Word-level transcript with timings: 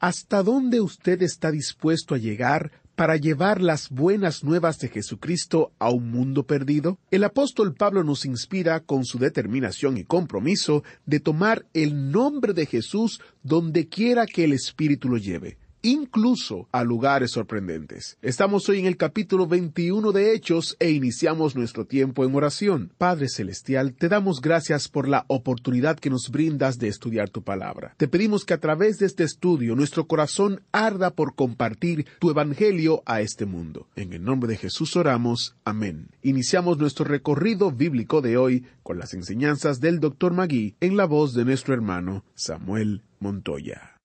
¿Hasta 0.00 0.42
dónde 0.42 0.80
usted 0.80 1.20
está 1.20 1.50
dispuesto 1.50 2.14
a 2.14 2.18
llegar 2.18 2.72
para 2.96 3.16
llevar 3.18 3.60
las 3.60 3.90
buenas 3.90 4.42
nuevas 4.42 4.78
de 4.78 4.88
Jesucristo 4.88 5.72
a 5.78 5.90
un 5.90 6.10
mundo 6.10 6.46
perdido? 6.46 6.98
El 7.10 7.22
apóstol 7.22 7.74
Pablo 7.74 8.02
nos 8.02 8.24
inspira 8.24 8.80
con 8.80 9.04
su 9.04 9.18
determinación 9.18 9.98
y 9.98 10.04
compromiso 10.04 10.84
de 11.04 11.20
tomar 11.20 11.66
el 11.74 12.10
nombre 12.10 12.54
de 12.54 12.64
Jesús 12.64 13.20
donde 13.42 13.88
quiera 13.88 14.24
que 14.24 14.44
el 14.44 14.54
Espíritu 14.54 15.10
lo 15.10 15.18
lleve 15.18 15.58
incluso 15.82 16.68
a 16.72 16.84
lugares 16.84 17.32
sorprendentes. 17.32 18.18
Estamos 18.22 18.68
hoy 18.68 18.80
en 18.80 18.86
el 18.86 18.96
capítulo 18.96 19.46
21 19.46 20.12
de 20.12 20.34
Hechos 20.34 20.76
e 20.78 20.90
iniciamos 20.90 21.56
nuestro 21.56 21.86
tiempo 21.86 22.24
en 22.24 22.34
oración. 22.34 22.92
Padre 22.98 23.28
Celestial, 23.28 23.94
te 23.94 24.08
damos 24.08 24.40
gracias 24.40 24.88
por 24.88 25.08
la 25.08 25.24
oportunidad 25.28 25.98
que 25.98 26.10
nos 26.10 26.30
brindas 26.30 26.78
de 26.78 26.88
estudiar 26.88 27.30
tu 27.30 27.42
palabra. 27.42 27.94
Te 27.96 28.08
pedimos 28.08 28.44
que 28.44 28.54
a 28.54 28.60
través 28.60 28.98
de 28.98 29.06
este 29.06 29.24
estudio 29.24 29.76
nuestro 29.76 30.06
corazón 30.06 30.62
arda 30.72 31.10
por 31.10 31.34
compartir 31.34 32.06
tu 32.18 32.30
evangelio 32.30 33.02
a 33.06 33.20
este 33.20 33.46
mundo. 33.46 33.88
En 33.96 34.12
el 34.12 34.22
nombre 34.22 34.48
de 34.48 34.56
Jesús 34.56 34.96
oramos. 34.96 35.56
Amén. 35.64 36.08
Iniciamos 36.22 36.78
nuestro 36.78 37.04
recorrido 37.04 37.70
bíblico 37.72 38.20
de 38.20 38.36
hoy 38.36 38.66
con 38.82 38.98
las 38.98 39.14
enseñanzas 39.14 39.80
del 39.80 40.00
Dr. 40.00 40.32
Magui 40.32 40.74
en 40.80 40.96
la 40.96 41.06
voz 41.06 41.34
de 41.34 41.44
nuestro 41.44 41.74
hermano 41.74 42.24
Samuel 42.34 43.02
Montoya. 43.18 43.99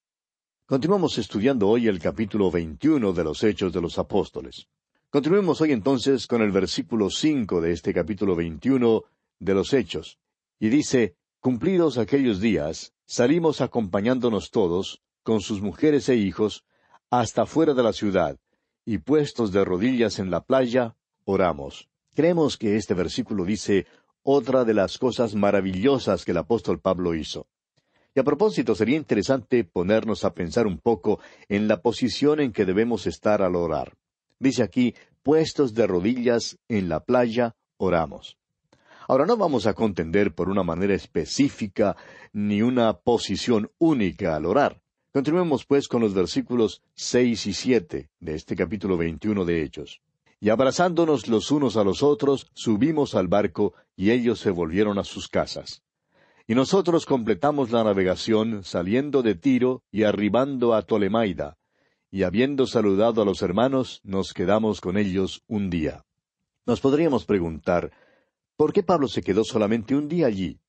Continuamos 0.67 1.19
estudiando 1.19 1.69
hoy 1.69 1.87
el 1.87 1.99
capítulo 1.99 2.49
21 2.49 3.13
de 3.13 3.23
los 3.23 3.43
Hechos 3.43 3.71
de 3.71 3.79
los 3.81 3.99
Apóstoles. 3.99 4.67
Continuemos 5.11 5.61
hoy 5.61 5.71
entonces 5.71 6.25
con 6.25 6.41
el 6.41 6.51
versículo 6.51 7.11
5 7.11 7.61
de 7.61 7.71
este 7.71 7.93
capítulo 7.93 8.35
21 8.35 9.03
de 9.37 9.53
los 9.53 9.73
Hechos. 9.73 10.17
Y 10.59 10.69
dice, 10.69 11.17
Cumplidos 11.39 11.99
aquellos 11.99 12.41
días, 12.41 12.95
salimos 13.05 13.61
acompañándonos 13.61 14.49
todos, 14.49 15.03
con 15.21 15.39
sus 15.39 15.61
mujeres 15.61 16.09
e 16.09 16.15
hijos, 16.15 16.65
hasta 17.11 17.45
fuera 17.45 17.75
de 17.75 17.83
la 17.83 17.93
ciudad, 17.93 18.39
y 18.85 18.97
puestos 18.97 19.51
de 19.51 19.63
rodillas 19.63 20.17
en 20.17 20.31
la 20.31 20.45
playa, 20.45 20.95
oramos. 21.25 21.89
Creemos 22.15 22.57
que 22.57 22.75
este 22.75 22.95
versículo 22.95 23.45
dice 23.45 23.85
otra 24.23 24.65
de 24.65 24.73
las 24.73 24.97
cosas 24.97 25.35
maravillosas 25.35 26.25
que 26.25 26.31
el 26.31 26.37
apóstol 26.37 26.79
Pablo 26.79 27.13
hizo. 27.13 27.45
Y 28.15 28.19
a 28.21 28.23
propósito, 28.23 28.75
sería 28.75 28.95
interesante 28.95 29.65
ponernos 29.65 30.23
a 30.23 30.33
pensar 30.33 30.67
un 30.67 30.77
poco 30.77 31.19
en 31.49 31.67
la 31.67 31.81
posición 31.81 32.39
en 32.39 32.53
que 32.53 32.63
debemos 32.63 33.07
estar 33.07 33.41
al 33.41 33.57
orar. 33.57 33.97
Dice 34.39 34.63
aquí, 34.63 34.95
puestos 35.21 35.73
de 35.73 35.85
rodillas 35.85 36.57
en 36.69 36.87
la 36.87 37.01
playa, 37.01 37.55
oramos. 37.75 38.37
Ahora 39.09 39.25
no 39.25 39.35
vamos 39.35 39.67
a 39.67 39.73
contender 39.73 40.33
por 40.33 40.49
una 40.49 40.63
manera 40.63 40.95
específica 40.95 41.97
ni 42.31 42.61
una 42.61 42.93
posición 42.93 43.69
única 43.79 44.35
al 44.35 44.45
orar. 44.45 44.81
Continuemos 45.13 45.65
pues 45.65 45.87
con 45.89 46.01
los 46.01 46.13
versículos 46.13 46.81
seis 46.95 47.45
y 47.45 47.53
siete 47.53 48.09
de 48.19 48.35
este 48.35 48.55
capítulo 48.55 48.97
veintiuno 48.97 49.43
de 49.43 49.61
Hechos. 49.61 50.01
Y 50.39 50.49
abrazándonos 50.49 51.27
los 51.27 51.51
unos 51.51 51.77
a 51.77 51.83
los 51.83 52.01
otros, 52.01 52.47
subimos 52.53 53.13
al 53.15 53.27
barco, 53.27 53.73
y 53.95 54.11
ellos 54.11 54.39
se 54.39 54.51
volvieron 54.51 54.99
a 54.99 55.03
sus 55.03 55.27
casas. 55.27 55.81
Y 56.47 56.53
nosotros 56.53 57.07
completamos 57.07 57.71
la 57.71 57.83
navegación 57.83 58.63
saliendo 58.63 59.23
de 59.23 59.33
Tiro 59.33 59.81
y 59.91 60.03
arribando 60.03 60.75
a 60.75 60.83
Tolemaida, 60.83 61.57
y 62.11 62.21
habiendo 62.21 62.67
saludado 62.67 63.23
a 63.23 63.25
los 63.25 63.41
hermanos, 63.41 63.99
nos 64.03 64.31
quedamos 64.31 64.79
con 64.79 64.95
ellos 64.97 65.43
un 65.47 65.71
día. 65.71 66.05
Nos 66.67 66.81
podríamos 66.81 67.25
preguntar, 67.25 67.91
¿por 68.55 68.73
qué 68.73 68.83
Pablo 68.83 69.07
se 69.07 69.23
quedó 69.23 69.43
solamente 69.43 69.95
un 69.95 70.07
día 70.07 70.27
allí? 70.27 70.59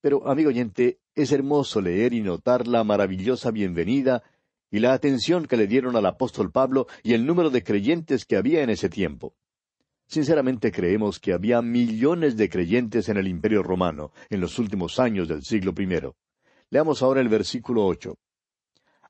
Pero, 0.00 0.28
amigo 0.28 0.50
oyente, 0.50 1.00
es 1.16 1.32
hermoso 1.32 1.80
leer 1.80 2.12
y 2.12 2.20
notar 2.20 2.68
la 2.68 2.84
maravillosa 2.84 3.50
bienvenida 3.50 4.22
y 4.70 4.78
la 4.78 4.92
atención 4.92 5.46
que 5.46 5.56
le 5.56 5.66
dieron 5.66 5.96
al 5.96 6.06
apóstol 6.06 6.52
Pablo 6.52 6.86
y 7.02 7.14
el 7.14 7.26
número 7.26 7.50
de 7.50 7.64
creyentes 7.64 8.24
que 8.24 8.36
había 8.36 8.62
en 8.62 8.70
ese 8.70 8.88
tiempo. 8.88 9.34
Sinceramente 10.06 10.70
creemos 10.70 11.18
que 11.18 11.32
había 11.32 11.60
millones 11.62 12.36
de 12.36 12.48
creyentes 12.48 13.08
en 13.08 13.16
el 13.16 13.26
Imperio 13.26 13.62
romano 13.62 14.12
en 14.30 14.40
los 14.40 14.58
últimos 14.58 15.00
años 15.00 15.28
del 15.28 15.42
siglo 15.42 15.74
I. 15.76 16.12
Leamos 16.70 17.02
ahora 17.02 17.20
el 17.20 17.28
versículo 17.28 17.84
ocho. 17.84 18.16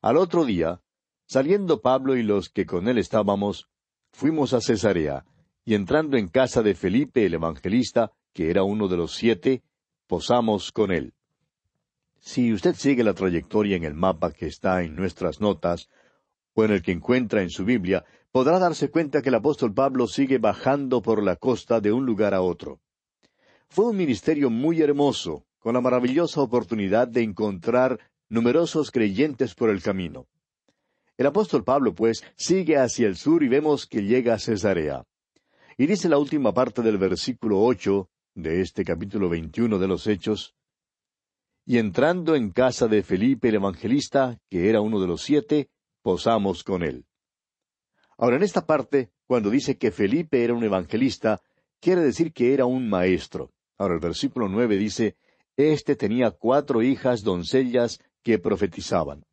Al 0.01 0.17
otro 0.17 0.45
día, 0.45 0.81
saliendo 1.27 1.81
Pablo 1.81 2.15
y 2.15 2.23
los 2.23 2.49
que 2.49 2.65
con 2.65 2.87
él 2.87 2.97
estábamos, 2.97 3.69
fuimos 4.11 4.53
a 4.53 4.61
Cesarea, 4.61 5.25
y 5.63 5.75
entrando 5.75 6.17
en 6.17 6.29
casa 6.29 6.63
de 6.63 6.73
Felipe 6.73 7.25
el 7.25 7.33
evangelista, 7.35 8.11
que 8.33 8.49
era 8.49 8.63
uno 8.63 8.87
de 8.87 8.97
los 8.97 9.13
siete, 9.13 9.63
posamos 10.07 10.71
con 10.71 10.91
él. 10.91 11.13
Si 12.19 12.53
usted 12.53 12.73
sigue 12.75 13.03
la 13.03 13.13
trayectoria 13.13 13.75
en 13.75 13.83
el 13.83 13.93
mapa 13.93 14.31
que 14.31 14.47
está 14.47 14.83
en 14.83 14.95
nuestras 14.95 15.41
notas, 15.41 15.89
o 16.57 16.65
en 16.65 16.71
el 16.71 16.81
que 16.81 16.91
encuentra 16.91 17.43
en 17.43 17.51
su 17.51 17.63
Biblia, 17.65 18.03
podrá 18.31 18.57
darse 18.57 18.89
cuenta 18.89 19.21
que 19.21 19.29
el 19.29 19.35
apóstol 19.35 19.75
Pablo 19.75 20.07
sigue 20.07 20.39
bajando 20.39 21.03
por 21.03 21.21
la 21.21 21.35
costa 21.35 21.79
de 21.79 21.91
un 21.91 22.03
lugar 22.03 22.33
a 22.33 22.41
otro. 22.41 22.79
Fue 23.69 23.85
un 23.85 23.95
ministerio 23.95 24.49
muy 24.49 24.81
hermoso, 24.81 25.45
con 25.59 25.75
la 25.75 25.81
maravillosa 25.81 26.41
oportunidad 26.41 27.07
de 27.07 27.21
encontrar 27.21 27.99
numerosos 28.27 28.89
creyentes 28.89 29.53
por 29.53 29.69
el 29.69 29.83
camino. 29.83 30.25
El 31.15 31.27
apóstol 31.27 31.63
Pablo, 31.63 31.93
pues, 31.93 32.23
sigue 32.35 32.77
hacia 32.77 33.05
el 33.05 33.17
sur 33.17 33.43
y 33.43 33.49
vemos 33.49 33.85
que 33.85 34.01
llega 34.01 34.33
a 34.33 34.39
Cesarea. 34.39 35.03
Y 35.77 35.85
dice 35.85 36.09
la 36.09 36.17
última 36.17 36.55
parte 36.55 36.81
del 36.81 36.97
versículo 36.97 37.61
ocho 37.61 38.09
de 38.33 38.61
este 38.61 38.83
capítulo 38.83 39.29
veintiuno 39.29 39.77
de 39.77 39.87
los 39.87 40.07
Hechos, 40.07 40.55
y 41.67 41.77
entrando 41.77 42.33
en 42.33 42.49
casa 42.49 42.87
de 42.87 43.03
Felipe 43.03 43.49
el 43.49 43.55
evangelista, 43.55 44.39
que 44.49 44.69
era 44.69 44.81
uno 44.81 44.99
de 44.99 45.07
los 45.07 45.21
siete, 45.21 45.69
posamos 46.07 46.63
con 46.63 46.83
él. 46.83 47.05
Ahora, 48.17 48.37
en 48.37 48.43
esta 48.43 48.65
parte, 48.65 49.11
cuando 49.25 49.49
dice 49.49 49.77
que 49.77 49.91
Felipe 49.91 50.41
era 50.41 50.53
un 50.53 50.63
evangelista, 50.63 51.41
quiere 51.81 51.99
decir 51.99 52.31
que 52.31 52.53
era 52.53 52.65
un 52.65 52.89
maestro. 52.89 53.51
Ahora, 53.77 53.95
el 53.95 53.99
versículo 53.99 54.47
nueve 54.47 54.77
dice, 54.77 55.17
Este 55.57 55.97
tenía 55.97 56.31
cuatro 56.31 56.81
hijas 56.81 57.23
doncellas 57.23 57.99
que 58.23 58.39
profetizaban. 58.39 59.25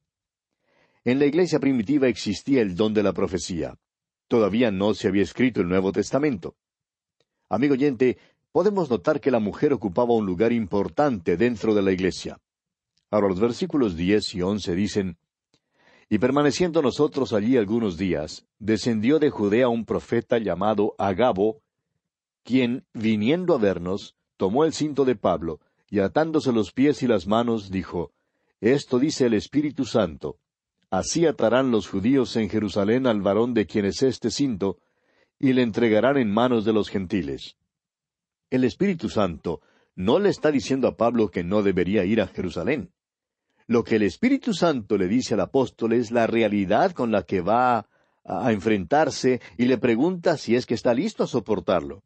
En 1.04 1.20
la 1.20 1.26
iglesia 1.26 1.60
primitiva 1.60 2.08
existía 2.08 2.60
el 2.60 2.74
don 2.74 2.92
de 2.92 3.04
la 3.04 3.12
profecía. 3.12 3.78
Todavía 4.26 4.72
no 4.72 4.94
se 4.94 5.06
había 5.06 5.22
escrito 5.22 5.60
el 5.60 5.68
Nuevo 5.68 5.92
Testamento. 5.92 6.56
Amigo 7.48 7.74
oyente, 7.74 8.18
podemos 8.50 8.90
notar 8.90 9.20
que 9.20 9.30
la 9.30 9.38
mujer 9.38 9.72
ocupaba 9.72 10.12
un 10.14 10.26
lugar 10.26 10.50
importante 10.52 11.36
dentro 11.36 11.72
de 11.72 11.82
la 11.82 11.92
iglesia. 11.92 12.40
Ahora 13.12 13.28
los 13.28 13.38
versículos 13.38 13.94
diez 13.94 14.34
y 14.34 14.42
once 14.42 14.74
dicen, 14.74 15.18
Y 16.08 16.18
permaneciendo 16.18 16.82
nosotros 16.82 17.32
allí 17.32 17.56
algunos 17.56 17.96
días, 17.96 18.46
descendió 18.58 19.18
de 19.18 19.30
Judea 19.30 19.68
un 19.68 19.84
profeta 19.84 20.38
llamado 20.38 20.94
Agabo, 20.98 21.62
quien, 22.42 22.84
viniendo 22.92 23.54
a 23.54 23.58
vernos, 23.58 24.14
tomó 24.36 24.64
el 24.64 24.72
cinto 24.72 25.04
de 25.04 25.16
Pablo, 25.16 25.60
y 25.88 26.00
atándose 26.00 26.52
los 26.52 26.72
pies 26.72 27.02
y 27.02 27.06
las 27.06 27.26
manos, 27.26 27.70
dijo, 27.70 28.12
Esto 28.60 28.98
dice 28.98 29.26
el 29.26 29.34
Espíritu 29.34 29.84
Santo, 29.84 30.38
Así 30.90 31.26
atarán 31.26 31.72
los 31.72 31.88
judíos 31.88 32.36
en 32.36 32.48
Jerusalén 32.48 33.06
al 33.06 33.20
varón 33.20 33.52
de 33.52 33.66
quien 33.66 33.84
es 33.84 34.02
este 34.02 34.30
cinto, 34.30 34.78
y 35.40 35.52
le 35.52 35.62
entregarán 35.62 36.16
en 36.18 36.30
manos 36.30 36.64
de 36.64 36.72
los 36.72 36.88
gentiles. 36.88 37.56
El 38.50 38.62
Espíritu 38.62 39.08
Santo 39.08 39.60
no 39.96 40.18
le 40.18 40.28
está 40.28 40.52
diciendo 40.52 40.86
a 40.86 40.96
Pablo 40.96 41.30
que 41.30 41.42
no 41.42 41.62
debería 41.62 42.04
ir 42.04 42.20
a 42.20 42.28
Jerusalén. 42.28 42.92
Lo 43.66 43.82
que 43.82 43.96
el 43.96 44.02
Espíritu 44.02 44.52
Santo 44.52 44.99
le 44.99 45.08
dice 45.08 45.34
al 45.34 45.40
apóstol 45.40 45.94
es 45.94 46.11
la 46.11 46.26
realidad 46.26 46.93
con 46.93 47.11
la 47.11 47.22
que 47.22 47.40
va 47.40 47.88
a 48.25 48.52
enfrentarse 48.52 49.40
y 49.56 49.66
le 49.66 49.78
pregunta 49.78 50.37
si 50.37 50.55
es 50.55 50.66
que 50.66 50.75
está 50.75 50.93
listo 50.93 51.25
a 51.25 51.26
soportarlo. 51.26 52.02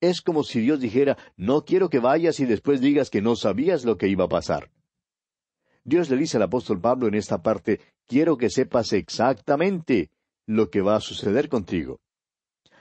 Es 0.00 0.20
como 0.20 0.44
si 0.44 0.60
Dios 0.60 0.80
dijera, 0.80 1.18
no 1.36 1.64
quiero 1.64 1.90
que 1.90 1.98
vayas 1.98 2.40
y 2.40 2.46
después 2.46 2.80
digas 2.80 3.10
que 3.10 3.22
no 3.22 3.36
sabías 3.36 3.84
lo 3.84 3.98
que 3.98 4.08
iba 4.08 4.24
a 4.24 4.28
pasar. 4.28 4.70
Dios 5.84 6.08
le 6.10 6.16
dice 6.16 6.36
al 6.36 6.44
apóstol 6.44 6.80
Pablo 6.80 7.08
en 7.08 7.14
esta 7.14 7.42
parte, 7.42 7.80
quiero 8.06 8.36
que 8.36 8.50
sepas 8.50 8.92
exactamente 8.92 10.10
lo 10.46 10.70
que 10.70 10.80
va 10.80 10.96
a 10.96 11.00
suceder 11.00 11.48
contigo. 11.48 12.00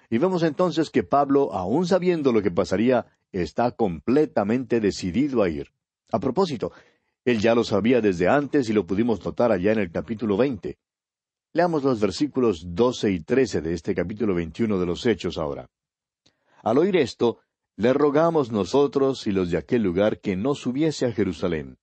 Y 0.09 0.17
vemos 0.17 0.43
entonces 0.43 0.89
que 0.89 1.03
Pablo, 1.03 1.53
aun 1.53 1.87
sabiendo 1.87 2.31
lo 2.31 2.41
que 2.41 2.51
pasaría, 2.51 3.05
está 3.31 3.71
completamente 3.71 4.79
decidido 4.79 5.43
a 5.43 5.49
ir. 5.49 5.71
A 6.11 6.19
propósito, 6.19 6.71
él 7.29 7.39
ya 7.39 7.53
lo 7.53 7.63
sabía 7.63 8.01
desde 8.01 8.27
antes 8.27 8.69
y 8.69 8.73
lo 8.73 8.85
pudimos 8.85 9.23
notar 9.23 9.51
allá 9.51 9.71
en 9.71 9.79
el 9.79 9.91
capítulo 9.91 10.37
veinte. 10.37 10.77
Leamos 11.53 11.83
los 11.83 11.99
versículos 11.99 12.63
doce 12.67 13.11
y 13.11 13.21
trece 13.21 13.61
de 13.61 13.73
este 13.73 13.93
capítulo 13.93 14.35
veintiuno 14.35 14.79
de 14.79 14.85
los 14.85 15.05
Hechos 15.05 15.37
ahora. 15.37 15.69
Al 16.63 16.77
oír 16.77 16.95
esto, 16.97 17.39
le 17.75 17.93
rogamos 17.93 18.51
nosotros 18.51 19.25
y 19.27 19.31
los 19.31 19.51
de 19.51 19.57
aquel 19.57 19.83
lugar 19.83 20.19
que 20.19 20.35
no 20.35 20.55
subiese 20.55 21.05
a 21.05 21.11
Jerusalén. 21.11 21.77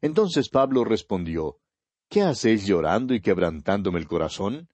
Entonces 0.00 0.48
Pablo 0.48 0.84
respondió, 0.84 1.56
¿Qué 2.08 2.22
hacéis 2.22 2.66
llorando 2.66 3.14
y 3.14 3.20
quebrantándome 3.20 3.98
el 3.98 4.06
corazón? 4.06 4.68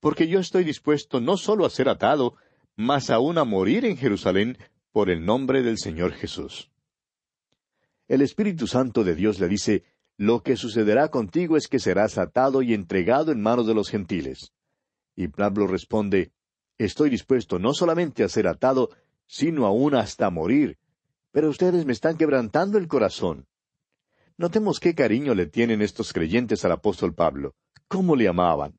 Porque 0.00 0.26
yo 0.26 0.40
estoy 0.40 0.64
dispuesto 0.64 1.20
no 1.20 1.36
solo 1.36 1.66
a 1.66 1.70
ser 1.70 1.88
atado, 1.88 2.34
mas 2.76 3.10
aún 3.10 3.38
a 3.38 3.44
morir 3.44 3.84
en 3.84 3.96
Jerusalén 3.96 4.56
por 4.90 5.10
el 5.10 5.24
nombre 5.24 5.62
del 5.62 5.78
Señor 5.78 6.12
Jesús 6.12 6.71
el 8.12 8.20
Espíritu 8.20 8.66
Santo 8.66 9.04
de 9.04 9.14
Dios 9.14 9.40
le 9.40 9.48
dice, 9.48 9.84
Lo 10.18 10.42
que 10.42 10.56
sucederá 10.56 11.08
contigo 11.08 11.56
es 11.56 11.66
que 11.66 11.78
serás 11.78 12.18
atado 12.18 12.60
y 12.60 12.74
entregado 12.74 13.32
en 13.32 13.40
manos 13.40 13.66
de 13.66 13.72
los 13.72 13.88
gentiles. 13.88 14.52
Y 15.16 15.28
Pablo 15.28 15.66
responde, 15.66 16.30
Estoy 16.76 17.08
dispuesto 17.08 17.58
no 17.58 17.72
solamente 17.72 18.22
a 18.22 18.28
ser 18.28 18.48
atado, 18.48 18.90
sino 19.26 19.64
aún 19.64 19.94
hasta 19.94 20.28
morir. 20.28 20.76
Pero 21.30 21.48
ustedes 21.48 21.86
me 21.86 21.94
están 21.94 22.18
quebrantando 22.18 22.76
el 22.76 22.86
corazón. 22.86 23.46
Notemos 24.36 24.78
qué 24.78 24.94
cariño 24.94 25.34
le 25.34 25.46
tienen 25.46 25.80
estos 25.80 26.12
creyentes 26.12 26.66
al 26.66 26.72
apóstol 26.72 27.14
Pablo, 27.14 27.54
cómo 27.88 28.14
le 28.14 28.28
amaban. 28.28 28.78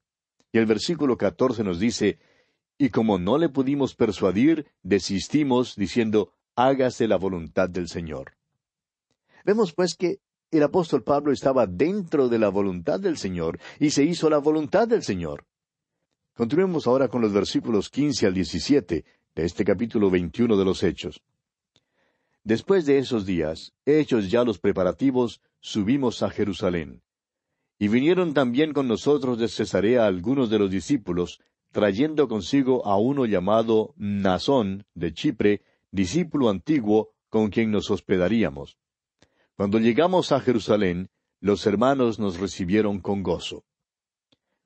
Y 0.51 0.59
el 0.59 0.68
versículo 0.68 1.18
catorce 1.18 1.63
nos 1.63 1.80
dice, 1.80 2.19
Y 2.77 2.91
como 2.91 3.18
no 3.18 3.39
le 3.39 3.50
pudimos 3.50 3.95
persuadir, 3.95 4.68
desistimos, 4.83 5.75
diciendo, 5.75 6.33
Hágase 6.56 7.07
la 7.07 7.18
voluntad 7.18 7.68
del 7.68 7.88
Señor. 7.88 8.33
Vemos 9.44 9.74
pues 9.74 9.95
que 9.95 10.19
el 10.51 10.63
apóstol 10.63 11.04
Pablo 11.04 11.31
estaba 11.31 11.66
dentro 11.68 12.30
de 12.30 12.40
la 12.40 12.50
voluntad 12.50 13.00
del 13.00 13.18
Señor 13.18 13.60
y 13.80 13.90
se 13.90 14.04
hizo 14.04 14.30
la 14.30 14.38
voluntad 14.38 14.88
del 14.88 15.04
Señor. 15.04 15.45
Continuemos 16.36 16.88
ahora 16.88 17.07
con 17.07 17.22
los 17.22 17.34
versículos 17.34 17.90
quince 17.90 18.25
al 18.25 18.34
diecisiete 18.34 19.06
de 19.36 19.45
este 19.45 19.66
capítulo 19.66 20.10
veintiuno 20.10 20.57
de 20.57 20.66
los 20.66 20.84
Hechos. 20.84 21.22
Después 22.44 22.86
de 22.86 22.98
esos 22.98 23.25
días, 23.25 23.74
hechos 23.86 24.30
ya 24.30 24.44
los 24.44 24.60
preparativos, 24.60 25.42
subimos 25.60 26.24
a 26.24 26.30
Jerusalén. 26.30 27.01
Y 27.80 27.88
vinieron 27.88 28.34
también 28.34 28.74
con 28.74 28.88
nosotros 28.88 29.40
de 29.40 29.48
Cesarea 29.48 30.06
algunos 30.06 30.50
de 30.50 30.60
los 30.60 30.69
discípulos, 30.69 31.40
trayendo 31.72 32.28
consigo 32.28 32.86
a 32.86 32.98
uno 32.98 33.25
llamado 33.25 33.94
Nazón 33.98 34.86
de 34.94 35.13
Chipre, 35.13 35.62
discípulo 35.92 36.50
antiguo, 36.50 37.12
con 37.30 37.50
quien 37.50 37.72
nos 37.72 37.90
hospedaríamos. 37.90 38.78
Cuando 39.55 39.77
llegamos 39.77 40.31
a 40.31 40.39
Jerusalén, 40.39 41.09
los 41.39 41.67
hermanos 41.67 42.17
nos 42.17 42.39
recibieron 42.39 43.00
con 43.00 43.21
gozo. 43.21 43.63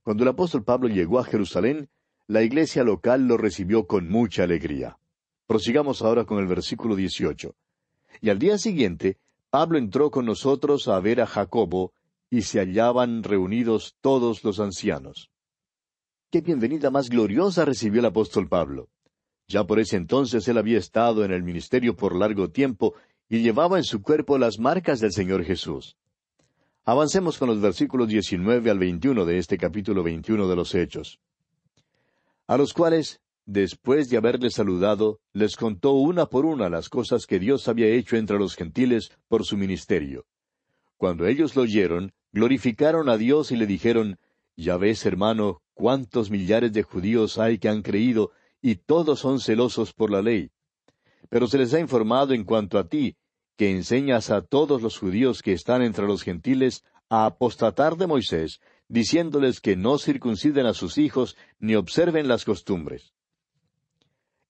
Cuando 0.01 0.23
el 0.23 0.29
apóstol 0.29 0.63
Pablo 0.63 0.87
llegó 0.87 1.19
a 1.19 1.25
Jerusalén, 1.25 1.89
la 2.27 2.41
iglesia 2.41 2.83
local 2.83 3.27
lo 3.27 3.35
recibió 3.35 3.85
con 3.85 4.09
mucha 4.09 4.43
alegría. 4.43 4.97
Prosigamos 5.45 6.01
ahora 6.01 6.25
con 6.25 6.39
el 6.39 6.47
versículo 6.47 6.95
18. 6.95 7.53
Y 8.21 8.29
al 8.29 8.39
día 8.39 8.57
siguiente, 8.57 9.17
Pablo 9.49 9.77
entró 9.77 10.09
con 10.09 10.25
nosotros 10.25 10.87
a 10.87 10.99
ver 10.99 11.19
a 11.19 11.25
Jacobo, 11.25 11.93
y 12.29 12.41
se 12.41 12.59
hallaban 12.59 13.23
reunidos 13.23 13.95
todos 14.01 14.43
los 14.43 14.59
ancianos. 14.59 15.31
Qué 16.29 16.41
bienvenida 16.41 16.91
más 16.91 17.09
gloriosa 17.09 17.63
recibió 17.63 17.99
el 17.99 18.07
apóstol 18.07 18.49
Pablo. 18.49 18.89
Ya 19.47 19.65
por 19.65 19.79
ese 19.79 19.95
entonces 19.95 20.45
él 20.49 20.57
había 20.57 20.77
estado 20.77 21.23
en 21.23 21.31
el 21.31 21.41
ministerio 21.41 21.95
por 21.95 22.15
largo 22.15 22.49
tiempo 22.49 22.95
y 23.29 23.39
llevaba 23.41 23.77
en 23.77 23.83
su 23.83 24.01
cuerpo 24.01 24.37
las 24.37 24.59
marcas 24.59 24.99
del 24.99 25.11
Señor 25.11 25.43
Jesús. 25.43 25.97
Avancemos 26.85 27.37
con 27.37 27.49
los 27.49 27.59
versículos 27.59 28.07
19 28.07 28.69
al 28.71 28.79
21 28.79 29.25
de 29.25 29.37
este 29.37 29.57
capítulo 29.57 30.03
21 30.03 30.47
de 30.47 30.55
los 30.55 30.73
Hechos. 30.73 31.19
A 32.47 32.55
los 32.55 32.73
cuales, 32.73 33.19
después 33.45 34.09
de 34.09 34.15
haberles 34.15 34.53
saludado, 34.53 35.19
les 35.33 35.57
contó 35.57 35.91
una 35.91 36.27
por 36.27 36.45
una 36.45 36.69
las 36.69 36.87
cosas 36.87 37.25
que 37.25 37.39
Dios 37.39 37.67
había 37.67 37.87
hecho 37.87 38.15
entre 38.15 38.39
los 38.39 38.55
gentiles 38.55 39.11
por 39.27 39.43
su 39.43 39.57
ministerio. 39.57 40.25
Cuando 40.95 41.27
ellos 41.27 41.57
lo 41.57 41.63
oyeron, 41.63 42.13
glorificaron 42.31 43.09
a 43.09 43.17
Dios 43.17 43.51
y 43.51 43.57
le 43.57 43.67
dijeron, 43.67 44.17
Ya 44.55 44.77
ves, 44.77 45.05
hermano, 45.05 45.61
cuántos 45.73 46.31
millares 46.31 46.71
de 46.71 46.83
judíos 46.83 47.37
hay 47.37 47.59
que 47.59 47.67
han 47.67 47.81
creído, 47.81 48.31
y 48.61 48.75
todos 48.75 49.19
son 49.19 49.41
celosos 49.41 49.93
por 49.93 50.09
la 50.09 50.21
ley 50.21 50.51
pero 51.29 51.47
se 51.47 51.57
les 51.57 51.73
ha 51.73 51.79
informado 51.79 52.33
en 52.33 52.43
cuanto 52.43 52.77
a 52.77 52.87
ti, 52.87 53.15
que 53.57 53.71
enseñas 53.71 54.29
a 54.29 54.41
todos 54.41 54.81
los 54.81 54.97
judíos 54.97 55.41
que 55.41 55.53
están 55.53 55.81
entre 55.81 56.05
los 56.05 56.23
gentiles 56.23 56.83
a 57.09 57.25
apostatar 57.25 57.97
de 57.97 58.07
Moisés, 58.07 58.59
diciéndoles 58.87 59.59
que 59.59 59.75
no 59.75 59.97
circunciden 59.97 60.65
a 60.65 60.73
sus 60.73 60.97
hijos 60.97 61.35
ni 61.59 61.75
observen 61.75 62.27
las 62.27 62.45
costumbres. 62.45 63.13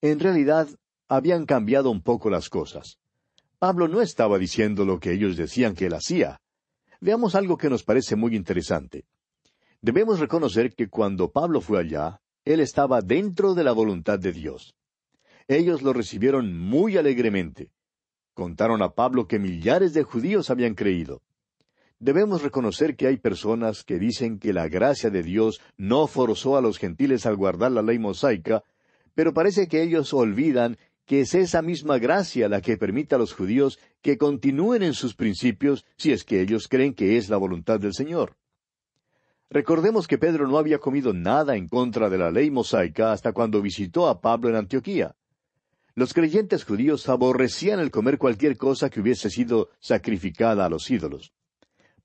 En 0.02 0.20
realidad, 0.20 0.68
habían 1.08 1.46
cambiado 1.46 1.90
un 1.90 2.02
poco 2.02 2.30
las 2.30 2.50
cosas. 2.50 3.00
Pablo 3.60 3.88
no 3.88 4.02
estaba 4.02 4.38
diciendo 4.38 4.86
lo 4.86 5.00
que 5.00 5.14
ellos 5.14 5.36
decían 5.36 5.74
que 5.74 5.88
él 5.88 5.94
hacía. 5.94 6.42
Veamos 7.00 7.34
algo 7.34 7.58
que 7.58 7.70
nos 7.70 7.84
parece 7.84 8.16
muy 8.16 8.36
interesante. 8.36 9.06
Debemos 9.82 10.20
reconocer 10.20 10.76
que 10.76 10.90
cuando 10.90 11.32
Pablo 11.32 11.62
fue 11.62 11.80
allá, 11.80 12.20
él 12.46 12.60
estaba 12.60 13.02
dentro 13.02 13.54
de 13.56 13.64
la 13.64 13.72
voluntad 13.72 14.20
de 14.20 14.32
Dios. 14.32 14.77
Ellos 15.48 15.82
lo 15.82 15.94
recibieron 15.94 16.58
muy 16.58 16.98
alegremente. 16.98 17.72
Contaron 18.34 18.82
a 18.82 18.90
Pablo 18.90 19.28
que 19.28 19.40
millares 19.40 19.94
de 19.94 20.04
judíos 20.04 20.50
habían 20.50 20.76
creído. 20.76 21.22
Debemos 22.00 22.44
reconocer 22.44 22.96
que 22.96 23.08
hay 23.08 23.18
personas 23.18 23.84
que 23.84 23.98
dicen 23.98 24.40
que 24.40 24.54
la 24.54 24.68
gracia 24.68 25.10
de 25.10 25.24
Dios 25.24 25.62
no 25.78 26.06
forzó 26.08 26.58
a 26.58 26.62
los 26.62 26.78
gentiles 26.78 27.26
al 27.26 27.36
guardar 27.36 27.72
la 27.72 27.82
ley 27.82 27.98
mosaica, 27.98 28.64
pero 29.16 29.34
parece 29.34 29.68
que 29.68 29.82
ellos 29.82 30.14
olvidan 30.14 30.78
que 31.06 31.22
es 31.22 31.34
esa 31.34 31.62
misma 31.62 31.98
gracia 31.98 32.50
la 32.50 32.62
que 32.62 32.78
permite 32.78 33.16
a 33.16 33.18
los 33.18 33.34
judíos 33.34 33.80
que 34.02 34.18
continúen 34.18 34.84
en 34.84 34.94
sus 34.94 35.16
principios 35.16 35.86
si 35.96 36.12
es 36.12 36.24
que 36.26 36.42
ellos 36.42 36.68
creen 36.68 36.94
que 36.94 37.18
es 37.18 37.30
la 37.30 37.38
voluntad 37.38 37.80
del 37.80 37.94
Señor. 37.94 38.36
Recordemos 39.50 40.08
que 40.08 40.18
Pedro 40.18 40.48
no 40.48 40.58
había 40.58 40.80
comido 40.80 41.14
nada 41.14 41.56
en 41.56 41.70
contra 41.70 42.10
de 42.10 42.18
la 42.18 42.30
ley 42.30 42.52
mosaica 42.52 43.14
hasta 43.14 43.32
cuando 43.32 43.62
visitó 43.62 44.10
a 44.10 44.20
Pablo 44.20 44.50
en 44.50 44.56
Antioquía. 44.58 45.16
Los 45.98 46.14
creyentes 46.14 46.64
judíos 46.64 47.10
aborrecían 47.10 47.80
el 47.80 47.90
comer 47.90 48.20
cualquier 48.20 48.56
cosa 48.56 48.92
que 48.92 49.02
hubiese 49.02 49.32
sido 49.32 49.72
sacrificada 49.80 50.64
a 50.64 50.70
los 50.70 50.92
ídolos. 50.92 51.34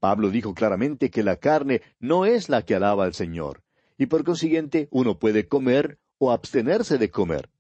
Pablo 0.01 0.31
dijo 0.31 0.55
claramente 0.55 1.11
que 1.11 1.23
la 1.23 1.37
carne 1.37 1.83
no 2.01 2.25
es 2.25 2.49
la 2.49 2.63
que 2.63 2.75
alaba 2.75 3.05
al 3.05 3.13
Señor, 3.13 3.63
y 3.99 4.07
por 4.07 4.25
consiguiente 4.25 4.89
uno 4.93 5.19
puede 5.19 5.47
comer 5.47 5.99
o 6.17 6.33
abstenerse 6.33 6.97
de 6.97 7.11
comer. 7.11 7.51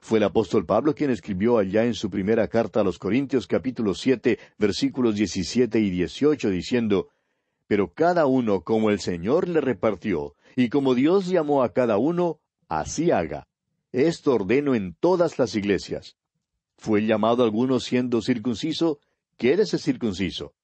Fue 0.00 0.18
el 0.18 0.24
apóstol 0.24 0.66
Pablo 0.66 0.96
quien 0.96 1.10
escribió 1.10 1.58
allá 1.58 1.84
en 1.84 1.94
su 1.94 2.10
primera 2.10 2.48
carta 2.48 2.80
a 2.80 2.84
los 2.84 2.98
Corintios 2.98 3.46
capítulo 3.46 3.94
siete 3.94 4.40
versículos 4.58 5.14
diecisiete 5.14 5.78
y 5.78 5.90
dieciocho 5.90 6.50
diciendo 6.50 7.10
Pero 7.68 7.92
cada 7.94 8.26
uno 8.26 8.62
como 8.62 8.90
el 8.90 8.98
Señor 8.98 9.46
le 9.46 9.60
repartió, 9.60 10.34
y 10.56 10.70
como 10.70 10.96
Dios 10.96 11.28
llamó 11.28 11.62
a 11.62 11.72
cada 11.72 11.98
uno, 11.98 12.40
así 12.68 13.12
haga. 13.12 13.47
Esto 13.92 14.34
ordeno 14.34 14.74
en 14.74 14.94
todas 14.94 15.38
las 15.38 15.54
iglesias. 15.54 16.16
¿Fue 16.76 17.06
llamado 17.06 17.42
alguno 17.42 17.80
siendo 17.80 18.20
circunciso? 18.22 19.00
Quédese 19.36 19.78
circunciso. 19.78 20.54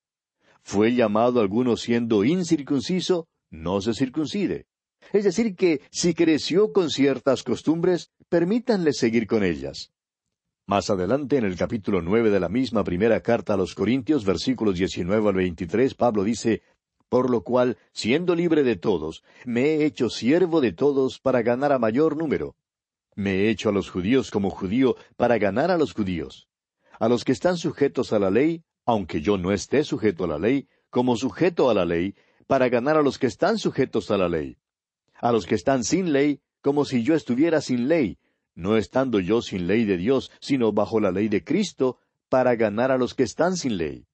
¿Fue 0.63 0.95
llamado 0.95 1.41
alguno 1.41 1.77
siendo 1.77 2.25
incircunciso? 2.25 3.29
no 3.51 3.81
se 3.81 3.95
circuncide. 3.95 4.67
Es 5.13 5.25
decir, 5.25 5.55
que 5.55 5.81
si 5.91 6.15
creció 6.15 6.73
con 6.73 6.91
ciertas 6.91 7.43
costumbres, 7.43 8.11
permítanle 8.29 8.93
seguir 8.93 9.27
con 9.27 9.45
ellas. 9.45 9.93
Más 10.67 10.91
adelante, 10.91 11.37
en 11.37 11.45
el 11.45 11.57
capítulo 11.57 12.01
nueve 12.03 12.31
de 12.31 12.41
la 12.41 12.49
misma 12.49 12.85
primera 12.85 13.21
carta 13.21 13.55
a 13.55 13.57
los 13.57 13.75
Corintios, 13.75 14.25
versículos 14.25 14.77
diecinueve 14.77 15.29
al 15.29 15.35
veintitrés, 15.35 15.95
Pablo 15.95 16.25
dice 16.25 16.63
Por 17.09 17.31
lo 17.31 17.43
cual, 17.43 17.77
siendo 17.93 18.35
libre 18.35 18.65
de 18.65 18.77
todos, 18.77 19.23
me 19.45 19.75
he 19.75 19.85
hecho 19.85 20.09
siervo 20.09 20.61
de 20.61 20.73
todos 20.73 21.21
para 21.21 21.43
ganar 21.43 21.71
a 21.71 21.79
mayor 21.79 22.17
número. 22.17 22.57
Me 23.15 23.33
he 23.33 23.51
hecho 23.51 23.69
a 23.69 23.73
los 23.73 23.91
judíos 23.91 24.31
como 24.31 24.51
judío 24.51 24.97
para 25.17 25.39
ganar 25.39 25.71
a 25.71 25.79
los 25.79 25.93
judíos. 25.93 26.49
A 26.99 27.09
los 27.09 27.25
que 27.25 27.33
están 27.33 27.57
sujetos 27.57 28.13
a 28.13 28.19
la 28.19 28.31
ley, 28.31 28.65
aunque 28.85 29.21
yo 29.21 29.39
no 29.39 29.53
esté 29.53 29.85
sujeto 29.85 30.25
a 30.25 30.29
la 30.29 30.39
ley, 30.39 30.69
como 30.91 31.17
sujeto 31.17 31.71
a 31.71 31.75
la 31.75 31.85
ley, 31.85 32.15
para 32.47 32.69
ganar 32.69 32.97
a 32.97 33.03
los 33.03 33.19
que 33.19 33.27
están 33.27 33.59
sujetos 33.59 34.11
a 34.11 34.19
la 34.19 34.29
ley. 34.29 34.59
A 35.15 35.33
los 35.33 35.47
que 35.47 35.55
están 35.55 35.85
sin 35.85 36.13
ley, 36.13 36.41
como 36.61 36.85
si 36.85 37.03
yo 37.03 37.15
estuviera 37.15 37.61
sin 37.61 37.89
ley, 37.89 38.19
no 38.55 38.77
estando 38.77 39.21
yo 39.21 39.43
sin 39.43 39.67
ley 39.67 39.85
de 39.85 39.97
Dios, 39.97 40.31
sino 40.41 40.73
bajo 40.73 41.01
la 41.01 41.11
ley 41.11 41.29
de 41.29 41.43
Cristo, 41.43 41.99
para 42.29 42.55
ganar 42.57 42.91
a 42.91 42.99
los 42.99 43.15
que 43.15 43.23
están 43.23 43.57
sin 43.57 43.77
ley. 43.77 44.07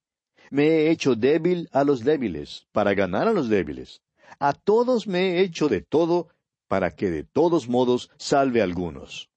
Me 0.51 0.67
he 0.67 0.91
hecho 0.91 1.15
débil 1.15 1.69
a 1.73 1.85
los 1.85 2.03
débiles, 2.03 2.67
para 2.73 2.95
ganar 2.95 3.29
a 3.29 3.33
los 3.33 3.49
débiles. 3.49 4.03
A 4.39 4.53
todos 4.53 5.07
me 5.07 5.37
he 5.37 5.41
hecho 5.43 5.69
de 5.69 5.81
todo, 5.81 6.29
para 6.71 6.93
que 6.93 7.11
de 7.11 7.25
todos 7.25 7.69
modos 7.69 8.13
salve 8.17 8.61
a 8.61 8.65
algunos. 8.65 9.29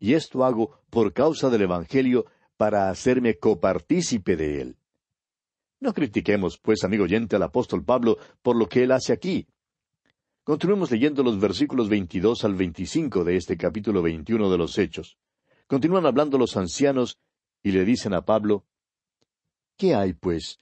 Y 0.00 0.14
esto 0.14 0.44
hago 0.44 0.80
por 0.90 1.12
causa 1.12 1.48
del 1.48 1.62
Evangelio, 1.62 2.26
para 2.56 2.90
hacerme 2.90 3.38
copartícipe 3.38 4.34
de 4.34 4.62
él. 4.62 4.76
No 5.78 5.94
critiquemos, 5.94 6.58
pues, 6.58 6.82
amigo 6.82 7.04
oyente, 7.04 7.36
al 7.36 7.44
apóstol 7.44 7.84
Pablo 7.84 8.18
por 8.42 8.56
lo 8.56 8.68
que 8.68 8.82
él 8.82 8.90
hace 8.90 9.12
aquí. 9.12 9.46
Continuemos 10.42 10.90
leyendo 10.90 11.22
los 11.22 11.38
versículos 11.38 11.88
22 11.88 12.44
al 12.44 12.56
25 12.56 13.22
de 13.22 13.36
este 13.36 13.56
capítulo 13.56 14.02
21 14.02 14.50
de 14.50 14.58
los 14.58 14.76
Hechos. 14.76 15.18
Continúan 15.68 16.04
hablando 16.04 16.36
los 16.36 16.56
ancianos 16.56 17.20
y 17.62 17.70
le 17.70 17.84
dicen 17.84 18.12
a 18.12 18.24
Pablo, 18.24 18.64
¿Qué 19.76 19.94
hay, 19.94 20.14
pues? 20.14 20.58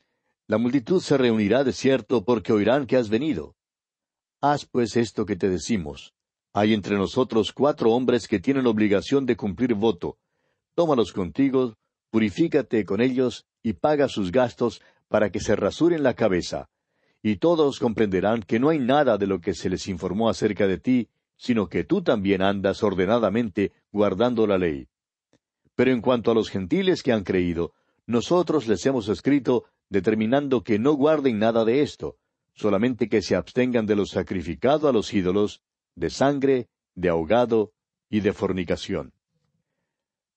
La 0.49 0.58
multitud 0.58 1.00
se 1.00 1.16
reunirá 1.16 1.64
de 1.64 1.73
cierto 1.73 2.26
porque 2.26 2.52
oirán 2.52 2.87
que 2.87 2.99
has 2.99 3.08
venido. 3.08 3.53
Haz, 4.46 4.66
pues, 4.66 4.94
esto 4.98 5.24
que 5.24 5.36
te 5.36 5.48
decimos. 5.48 6.12
Hay 6.52 6.74
entre 6.74 6.98
nosotros 6.98 7.50
cuatro 7.50 7.92
hombres 7.92 8.28
que 8.28 8.40
tienen 8.40 8.66
obligación 8.66 9.24
de 9.24 9.38
cumplir 9.38 9.72
voto. 9.72 10.18
Tómalos 10.74 11.14
contigo, 11.14 11.72
purifícate 12.10 12.84
con 12.84 13.00
ellos 13.00 13.46
y 13.62 13.72
paga 13.72 14.06
sus 14.06 14.30
gastos 14.30 14.82
para 15.08 15.30
que 15.30 15.40
se 15.40 15.56
rasuren 15.56 16.02
la 16.02 16.12
cabeza, 16.12 16.68
y 17.22 17.36
todos 17.36 17.78
comprenderán 17.78 18.42
que 18.42 18.60
no 18.60 18.68
hay 18.68 18.80
nada 18.80 19.16
de 19.16 19.26
lo 19.26 19.40
que 19.40 19.54
se 19.54 19.70
les 19.70 19.88
informó 19.88 20.28
acerca 20.28 20.66
de 20.66 20.76
ti, 20.76 21.08
sino 21.38 21.70
que 21.70 21.84
tú 21.84 22.02
también 22.02 22.42
andas 22.42 22.82
ordenadamente 22.82 23.72
guardando 23.92 24.46
la 24.46 24.58
ley. 24.58 24.88
Pero 25.74 25.90
en 25.90 26.02
cuanto 26.02 26.30
a 26.30 26.34
los 26.34 26.50
gentiles 26.50 27.02
que 27.02 27.12
han 27.12 27.24
creído, 27.24 27.72
nosotros 28.06 28.68
les 28.68 28.84
hemos 28.84 29.08
escrito 29.08 29.64
determinando 29.88 30.62
que 30.62 30.78
no 30.78 30.92
guarden 30.92 31.38
nada 31.38 31.64
de 31.64 31.80
esto, 31.80 32.18
solamente 32.54 33.08
que 33.08 33.23
se 33.23 33.37
abstengan 33.37 33.87
de 33.87 33.96
lo 33.96 34.06
sacrificado 34.06 34.88
a 34.88 34.92
los 34.92 35.12
ídolos, 35.12 35.62
de 35.94 36.11
sangre, 36.11 36.68
de 36.94 37.08
ahogado 37.08 37.73
y 38.08 38.20
de 38.20 38.32
fornicación. 38.32 39.12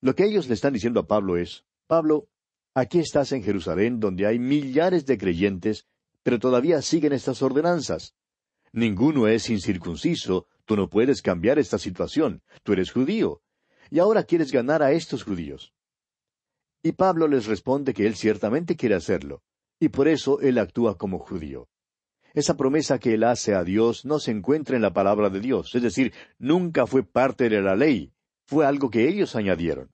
Lo 0.02 0.16
que 0.16 0.26
ellos 0.26 0.48
le 0.48 0.54
están 0.54 0.74
diciendo 0.74 1.00
a 1.00 1.08
Pablo 1.08 1.38
es, 1.38 1.66
Pablo, 1.88 2.30
Aquí 2.78 3.00
estás 3.00 3.32
en 3.32 3.42
Jerusalén, 3.42 4.00
donde 4.00 4.28
hay 4.28 4.38
millares 4.38 5.08
de 5.08 5.18
creyentes, 5.18 5.88
pero 6.22 6.38
todavía 6.38 6.80
siguen 6.84 7.12
estas 7.12 7.42
ordenanzas. 7.42 8.14
Ninguno 8.72 9.28
es 9.28 9.50
incircunciso, 9.50 10.46
tú 10.64 10.76
no 10.76 10.88
puedes 10.88 11.24
cambiar 11.24 11.58
esta 11.58 11.80
situación, 11.80 12.44
tú 12.62 12.74
eres 12.74 12.92
judío, 12.92 13.42
y 13.90 13.98
ahora 13.98 14.26
quieres 14.26 14.52
ganar 14.52 14.84
a 14.84 14.92
estos 14.92 15.24
judíos. 15.24 15.74
Y 16.84 16.92
Pablo 16.92 17.28
les 17.28 17.48
responde 17.48 17.96
que 17.96 18.06
él 18.06 18.16
ciertamente 18.16 18.76
quiere 18.76 18.94
hacerlo, 18.94 19.42
y 19.80 19.90
por 19.90 20.08
eso 20.08 20.40
él 20.42 20.60
actúa 20.60 21.00
como 21.00 21.18
judío. 21.18 21.68
Esa 22.38 22.56
promesa 22.56 23.00
que 23.00 23.16
él 23.16 23.24
hace 23.24 23.56
a 23.56 23.64
Dios 23.64 24.06
no 24.06 24.20
se 24.20 24.30
encuentra 24.30 24.76
en 24.76 24.84
la 24.84 24.94
palabra 24.94 25.32
de 25.32 25.40
Dios, 25.40 25.74
es 25.74 25.82
decir, 25.82 26.14
nunca 26.38 26.86
fue 26.86 27.02
parte 27.02 27.50
de 27.50 27.64
la 27.64 27.76
ley, 27.76 28.12
fue 28.46 28.64
algo 28.64 28.92
que 28.92 29.10
ellos 29.10 29.36
añadieron. 29.36 29.90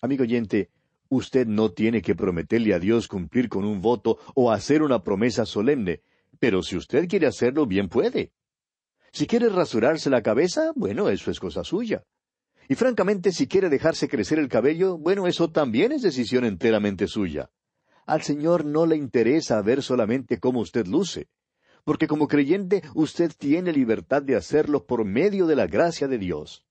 Amigo 0.00 0.22
oyente, 0.22 0.70
Usted 1.10 1.46
no 1.46 1.72
tiene 1.72 2.00
que 2.00 2.14
prometerle 2.14 2.72
a 2.72 2.78
Dios 2.78 3.08
cumplir 3.08 3.50
con 3.50 3.66
un 3.66 3.82
voto 3.82 4.18
o 4.34 4.50
hacer 4.50 4.80
una 4.80 5.02
promesa 5.02 5.44
solemne, 5.44 6.00
pero 6.38 6.62
si 6.62 6.78
usted 6.78 7.08
quiere 7.08 7.26
hacerlo, 7.26 7.66
bien 7.66 7.90
puede. 7.90 8.32
Si 9.12 9.26
quiere 9.26 9.50
rasurarse 9.50 10.08
la 10.08 10.22
cabeza, 10.22 10.72
bueno, 10.76 11.10
eso 11.10 11.30
es 11.30 11.40
cosa 11.40 11.62
suya. 11.62 12.04
Y 12.70 12.74
francamente, 12.74 13.32
si 13.32 13.48
quiere 13.48 13.68
dejarse 13.68 14.08
crecer 14.08 14.38
el 14.38 14.48
cabello, 14.48 14.96
bueno, 14.96 15.26
eso 15.26 15.50
también 15.50 15.92
es 15.92 16.00
decisión 16.00 16.46
enteramente 16.46 17.06
suya. 17.06 17.50
Al 18.06 18.22
Señor 18.22 18.64
no 18.64 18.86
le 18.86 18.96
interesa 18.96 19.60
ver 19.60 19.82
solamente 19.82 20.38
cómo 20.38 20.60
usted 20.60 20.86
luce, 20.86 21.28
porque 21.84 22.06
como 22.06 22.28
creyente 22.28 22.82
usted 22.94 23.32
tiene 23.36 23.72
libertad 23.72 24.22
de 24.22 24.36
hacerlo 24.36 24.86
por 24.86 25.04
medio 25.04 25.46
de 25.46 25.56
la 25.56 25.66
gracia 25.66 26.08
de 26.08 26.18
Dios. 26.18 26.64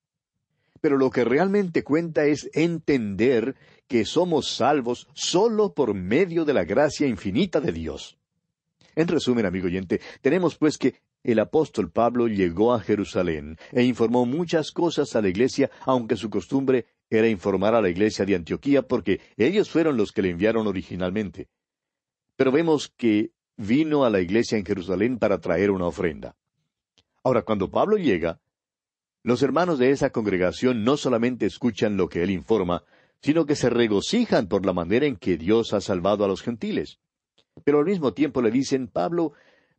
Pero 0.81 0.97
lo 0.97 1.09
que 1.09 1.23
realmente 1.23 1.83
cuenta 1.83 2.25
es 2.25 2.49
entender 2.53 3.55
que 3.87 4.05
somos 4.05 4.55
salvos 4.55 5.07
sólo 5.13 5.73
por 5.73 5.93
medio 5.93 6.45
de 6.45 6.53
la 6.53 6.63
gracia 6.63 7.07
infinita 7.07 7.59
de 7.59 7.71
Dios. 7.71 8.17
En 8.95 9.07
resumen, 9.07 9.45
amigo 9.45 9.67
oyente, 9.67 9.99
tenemos 10.21 10.55
pues 10.55 10.77
que 10.77 10.95
el 11.23 11.39
apóstol 11.39 11.91
Pablo 11.91 12.27
llegó 12.27 12.73
a 12.73 12.79
Jerusalén 12.79 13.57
e 13.71 13.83
informó 13.83 14.25
muchas 14.25 14.71
cosas 14.71 15.15
a 15.15 15.21
la 15.21 15.29
iglesia, 15.29 15.69
aunque 15.85 16.15
su 16.15 16.29
costumbre 16.29 16.85
era 17.09 17.27
informar 17.27 17.75
a 17.75 17.81
la 17.81 17.89
iglesia 17.89 18.25
de 18.25 18.35
Antioquía 18.35 18.83
porque 18.83 19.19
ellos 19.35 19.69
fueron 19.69 19.97
los 19.97 20.11
que 20.11 20.21
le 20.21 20.29
enviaron 20.29 20.67
originalmente. 20.67 21.47
Pero 22.35 22.51
vemos 22.51 22.87
que 22.95 23.31
vino 23.59 24.05
a 24.05 24.09
la 24.09 24.21
iglesia 24.21 24.57
en 24.57 24.65
Jerusalén 24.65 25.19
para 25.19 25.39
traer 25.39 25.69
una 25.69 25.85
ofrenda. 25.85 26.37
Ahora, 27.23 27.41
cuando 27.41 27.69
Pablo 27.69 27.97
llega, 27.97 28.39
los 29.21 29.43
hermanos 29.43 29.77
de 29.79 29.91
esa 29.91 30.11
congregación 30.11 30.85
no 30.85 30.95
solamente 30.95 31.45
escuchan 31.45 31.97
lo 31.97 32.07
que 32.07 32.23
él 32.23 32.31
informa, 32.31 32.83
sino 33.21 33.45
que 33.45 33.57
se 33.57 33.69
regocijan 33.69 34.47
por 34.47 34.65
la 34.65 34.71
manera 34.71 35.05
en 35.05 35.17
que 35.17 35.37
Dios 35.37 35.73
ha 35.73 35.81
salvado 35.81 36.23
a 36.23 36.29
los 36.29 36.41
gentiles. 36.41 36.99
Pero 37.65 37.79
al 37.79 37.85
mismo 37.85 38.13
tiempo 38.13 38.41
le 38.41 38.49
dicen, 38.49 38.87
Pablo, 38.87 39.33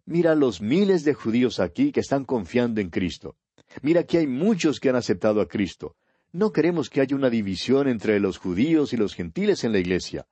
mira 0.05 0.35
los 0.35 0.61
miles 0.61 1.03
de 1.05 1.15
judíos 1.15 1.59
aquí 1.59 1.91
que 1.91 2.01
están 2.01 2.27
confiando 2.27 2.83
en 2.83 2.91
Cristo. 2.91 3.37
Mira 3.81 4.05
que 4.05 4.19
hay 4.19 4.27
muchos 4.27 4.79
que 4.79 4.91
han 4.91 4.97
aceptado 4.97 5.41
a 5.41 5.49
Cristo. 5.49 5.97
No 6.33 6.53
queremos 6.53 6.91
que 6.91 7.01
haya 7.01 7.17
una 7.17 7.31
división 7.31 7.89
entre 7.89 8.21
los 8.21 8.37
judíos 8.37 8.93
y 8.93 8.99
los 8.99 9.15
gentiles 9.15 9.65
en 9.65 9.73
la 9.73 9.79
iglesia. 9.79 10.27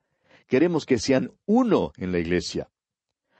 Queremos 0.47 0.85
que 0.85 0.99
sean 0.99 1.31
uno 1.47 1.93
en 1.97 2.11
la 2.11 2.19
iglesia. 2.19 2.69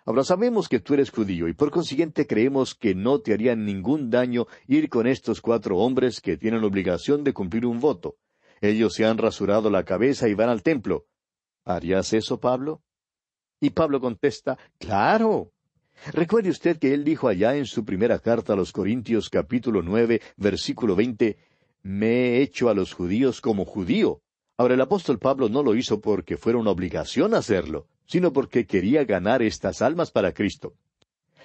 Ahora 0.09 0.23
sabemos 0.23 0.67
que 0.67 0.79
tú 0.79 0.95
eres 0.95 1.11
judío 1.11 1.47
y 1.47 1.53
por 1.53 1.69
consiguiente 1.69 2.25
creemos 2.25 2.73
que 2.73 2.95
no 2.95 3.19
te 3.21 3.31
haría 3.31 3.55
ningún 3.55 4.09
daño 4.09 4.47
ir 4.65 4.89
con 4.89 5.05
estos 5.05 5.39
cuatro 5.39 5.77
hombres 5.77 6.19
que 6.19 6.35
tienen 6.35 6.63
obligación 6.63 7.23
de 7.23 7.31
cumplir 7.31 7.67
un 7.67 7.79
voto. 7.79 8.17
Ellos 8.59 8.95
se 8.95 9.05
han 9.05 9.19
rasurado 9.19 9.69
la 9.69 9.85
cabeza 9.85 10.27
y 10.27 10.33
van 10.33 10.49
al 10.49 10.63
templo. 10.63 11.05
¿Harías 11.63 12.11
eso, 12.13 12.39
Pablo? 12.39 12.81
Y 13.61 13.69
Pablo 13.69 14.01
contesta, 14.01 14.57
Claro. 14.79 15.51
Recuerde 16.11 16.49
usted 16.49 16.79
que 16.79 16.95
él 16.95 17.03
dijo 17.03 17.27
allá 17.27 17.55
en 17.55 17.67
su 17.67 17.85
primera 17.85 18.17
carta 18.17 18.53
a 18.53 18.55
los 18.55 18.71
Corintios 18.71 19.29
capítulo 19.29 19.83
nueve, 19.83 20.21
versículo 20.37 20.95
veinte, 20.95 21.37
Me 21.83 22.07
he 22.07 22.41
hecho 22.41 22.69
a 22.69 22.73
los 22.73 22.93
judíos 22.93 23.41
como 23.41 23.63
judío. 23.63 24.23
Ahora 24.57 24.73
el 24.73 24.81
apóstol 24.81 25.19
Pablo 25.19 25.49
no 25.49 25.61
lo 25.61 25.75
hizo 25.75 26.01
porque 26.01 26.35
fuera 26.35 26.57
una 26.57 26.71
obligación 26.71 27.35
hacerlo 27.35 27.85
sino 28.09 28.33
porque 28.33 28.65
quería 28.65 29.05
ganar 29.05 29.43
estas 29.43 29.83
almas 29.83 30.09
para 30.09 30.33
Cristo. 30.33 30.73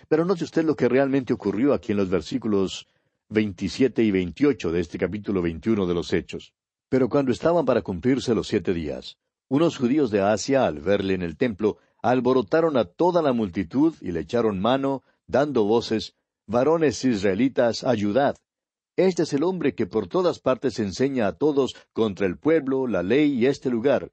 Pero 0.08 0.24
note 0.24 0.44
usted 0.44 0.64
lo 0.64 0.74
que 0.74 0.88
realmente 0.88 1.34
ocurrió 1.34 1.74
aquí 1.74 1.92
en 1.92 1.98
los 1.98 2.08
versículos 2.08 2.88
27 3.28 4.02
y 4.02 4.10
28 4.10 4.72
de 4.72 4.80
este 4.80 4.98
capítulo 4.98 5.42
21 5.42 5.86
de 5.86 5.94
los 5.94 6.12
Hechos. 6.12 6.54
Pero 6.88 7.10
cuando 7.10 7.32
estaban 7.32 7.66
para 7.66 7.82
cumplirse 7.82 8.34
los 8.34 8.48
siete 8.48 8.72
días, 8.72 9.18
unos 9.48 9.76
judíos 9.76 10.10
de 10.10 10.22
Asia, 10.22 10.66
al 10.66 10.80
verle 10.80 11.12
en 11.12 11.22
el 11.22 11.36
templo, 11.36 11.76
alborotaron 12.02 12.78
a 12.78 12.86
toda 12.86 13.20
la 13.20 13.34
multitud 13.34 13.94
y 14.00 14.12
le 14.12 14.20
echaron 14.20 14.58
mano, 14.58 15.02
dando 15.26 15.64
voces, 15.64 16.14
Varones 16.46 17.04
israelitas, 17.04 17.84
ayudad. 17.84 18.36
Este 18.96 19.22
es 19.24 19.32
el 19.32 19.42
hombre 19.42 19.74
que 19.74 19.86
por 19.86 20.08
todas 20.08 20.38
partes 20.38 20.78
enseña 20.78 21.26
a 21.26 21.32
todos 21.32 21.74
contra 21.92 22.26
el 22.26 22.38
pueblo, 22.38 22.86
la 22.86 23.02
ley 23.02 23.32
y 23.32 23.46
este 23.46 23.70
lugar, 23.70 24.12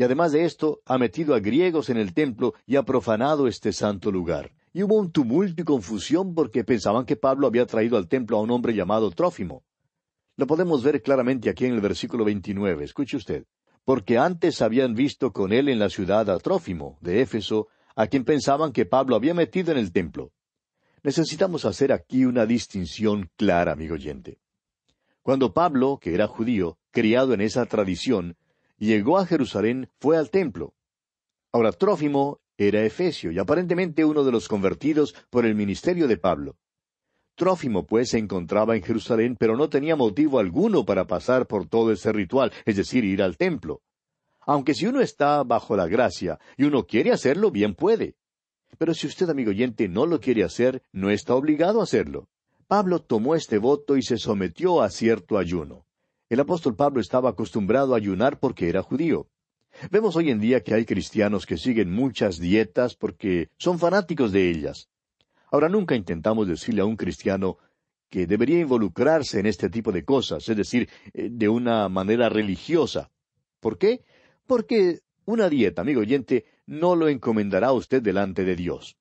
y 0.00 0.02
además 0.02 0.32
de 0.32 0.46
esto 0.46 0.80
ha 0.86 0.96
metido 0.96 1.34
a 1.34 1.40
griegos 1.40 1.90
en 1.90 1.98
el 1.98 2.14
templo 2.14 2.54
y 2.64 2.76
ha 2.76 2.84
profanado 2.84 3.46
este 3.46 3.70
santo 3.70 4.10
lugar. 4.10 4.50
Y 4.72 4.82
hubo 4.82 4.96
un 4.96 5.12
tumulto 5.12 5.60
y 5.60 5.64
confusión 5.66 6.34
porque 6.34 6.64
pensaban 6.64 7.04
que 7.04 7.16
Pablo 7.16 7.46
había 7.46 7.66
traído 7.66 7.98
al 7.98 8.08
templo 8.08 8.38
a 8.38 8.40
un 8.40 8.50
hombre 8.50 8.72
llamado 8.72 9.10
Trófimo. 9.10 9.62
Lo 10.38 10.46
podemos 10.46 10.82
ver 10.82 11.02
claramente 11.02 11.50
aquí 11.50 11.66
en 11.66 11.74
el 11.74 11.82
versículo 11.82 12.24
29. 12.24 12.82
Escuche 12.82 13.18
usted. 13.18 13.44
Porque 13.84 14.16
antes 14.16 14.62
habían 14.62 14.94
visto 14.94 15.34
con 15.34 15.52
él 15.52 15.68
en 15.68 15.78
la 15.78 15.90
ciudad 15.90 16.30
a 16.30 16.38
Trófimo, 16.38 16.96
de 17.02 17.20
Éfeso, 17.20 17.68
a 17.94 18.06
quien 18.06 18.24
pensaban 18.24 18.72
que 18.72 18.86
Pablo 18.86 19.16
había 19.16 19.34
metido 19.34 19.70
en 19.70 19.76
el 19.76 19.92
templo. 19.92 20.32
Necesitamos 21.02 21.66
hacer 21.66 21.92
aquí 21.92 22.24
una 22.24 22.46
distinción 22.46 23.30
clara, 23.36 23.72
amigo 23.72 23.96
oyente. 23.96 24.38
Cuando 25.20 25.52
Pablo, 25.52 25.98
que 26.00 26.14
era 26.14 26.26
judío, 26.26 26.78
criado 26.90 27.34
en 27.34 27.42
esa 27.42 27.66
tradición, 27.66 28.38
llegó 28.86 29.18
a 29.18 29.26
Jerusalén, 29.26 29.88
fue 30.00 30.16
al 30.16 30.30
templo. 30.30 30.74
Ahora 31.52 31.72
Trófimo 31.72 32.40
era 32.56 32.84
efesio 32.84 33.32
y 33.32 33.38
aparentemente 33.38 34.04
uno 34.04 34.24
de 34.24 34.32
los 34.32 34.48
convertidos 34.48 35.14
por 35.30 35.46
el 35.46 35.54
ministerio 35.54 36.06
de 36.08 36.16
Pablo. 36.16 36.56
Trófimo, 37.34 37.86
pues, 37.86 38.10
se 38.10 38.18
encontraba 38.18 38.76
en 38.76 38.82
Jerusalén, 38.82 39.36
pero 39.38 39.56
no 39.56 39.70
tenía 39.70 39.96
motivo 39.96 40.38
alguno 40.38 40.84
para 40.84 41.06
pasar 41.06 41.46
por 41.46 41.66
todo 41.66 41.90
ese 41.90 42.12
ritual, 42.12 42.52
es 42.66 42.76
decir, 42.76 43.04
ir 43.04 43.22
al 43.22 43.38
templo. 43.38 43.80
Aunque 44.40 44.74
si 44.74 44.86
uno 44.86 45.00
está 45.00 45.42
bajo 45.42 45.76
la 45.76 45.86
gracia 45.86 46.38
y 46.56 46.64
uno 46.64 46.84
quiere 46.86 47.12
hacerlo, 47.12 47.50
bien 47.50 47.74
puede. 47.74 48.16
Pero 48.78 48.94
si 48.94 49.06
usted, 49.06 49.28
amigo 49.30 49.50
oyente, 49.50 49.88
no 49.88 50.06
lo 50.06 50.20
quiere 50.20 50.44
hacer, 50.44 50.82
no 50.92 51.10
está 51.10 51.34
obligado 51.34 51.80
a 51.80 51.84
hacerlo. 51.84 52.28
Pablo 52.66 53.00
tomó 53.00 53.34
este 53.34 53.58
voto 53.58 53.96
y 53.96 54.02
se 54.02 54.16
sometió 54.16 54.82
a 54.82 54.90
cierto 54.90 55.38
ayuno. 55.38 55.86
El 56.30 56.38
apóstol 56.38 56.76
Pablo 56.76 57.00
estaba 57.00 57.30
acostumbrado 57.30 57.92
a 57.92 57.96
ayunar 57.96 58.38
porque 58.38 58.68
era 58.68 58.84
judío. 58.84 59.26
Vemos 59.90 60.14
hoy 60.14 60.30
en 60.30 60.38
día 60.38 60.62
que 60.62 60.74
hay 60.74 60.84
cristianos 60.84 61.44
que 61.44 61.56
siguen 61.56 61.92
muchas 61.92 62.38
dietas 62.38 62.94
porque 62.94 63.48
son 63.58 63.80
fanáticos 63.80 64.30
de 64.30 64.48
ellas. 64.48 64.88
Ahora 65.50 65.68
nunca 65.68 65.96
intentamos 65.96 66.46
decirle 66.46 66.82
a 66.82 66.84
un 66.84 66.94
cristiano 66.94 67.58
que 68.08 68.28
debería 68.28 68.60
involucrarse 68.60 69.40
en 69.40 69.46
este 69.46 69.70
tipo 69.70 69.90
de 69.90 70.04
cosas, 70.04 70.48
es 70.48 70.56
decir, 70.56 70.88
eh, 71.14 71.30
de 71.32 71.48
una 71.48 71.88
manera 71.88 72.28
religiosa. 72.28 73.10
¿Por 73.58 73.76
qué? 73.76 74.04
Porque 74.46 75.00
una 75.24 75.48
dieta, 75.48 75.82
amigo 75.82 76.00
oyente, 76.00 76.44
no 76.64 76.94
lo 76.94 77.08
encomendará 77.08 77.68
a 77.68 77.72
usted 77.72 78.02
delante 78.02 78.44
de 78.44 78.54
Dios. 78.54 78.96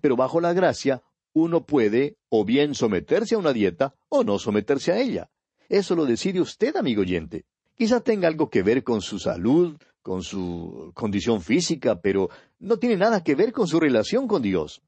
Pero 0.00 0.16
bajo 0.16 0.40
la 0.40 0.54
gracia, 0.54 1.02
uno 1.34 1.66
puede 1.66 2.16
o 2.30 2.46
bien 2.46 2.74
someterse 2.74 3.34
a 3.34 3.38
una 3.38 3.52
dieta 3.52 3.94
o 4.08 4.24
no 4.24 4.38
someterse 4.38 4.92
a 4.92 4.98
ella. 4.98 5.28
Eso 5.72 5.96
lo 5.96 6.04
decide 6.04 6.38
usted, 6.38 6.76
amigo 6.76 7.00
oyente. 7.00 7.46
Quizá 7.74 8.00
tenga 8.00 8.28
algo 8.28 8.50
que 8.50 8.62
ver 8.62 8.84
con 8.84 9.00
su 9.00 9.18
salud, 9.18 9.78
con 10.02 10.22
su 10.22 10.92
condición 10.92 11.40
física, 11.40 11.98
pero 11.98 12.28
no 12.58 12.76
tiene 12.76 12.98
nada 12.98 13.24
que 13.24 13.34
ver 13.34 13.52
con 13.52 13.66
su 13.66 13.80
relación 13.80 14.28
con 14.28 14.42
Dios. 14.42 14.82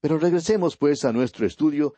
Pero 0.00 0.18
regresemos 0.18 0.76
pues 0.76 1.04
a 1.04 1.12
nuestro 1.12 1.44
estudio 1.44 1.94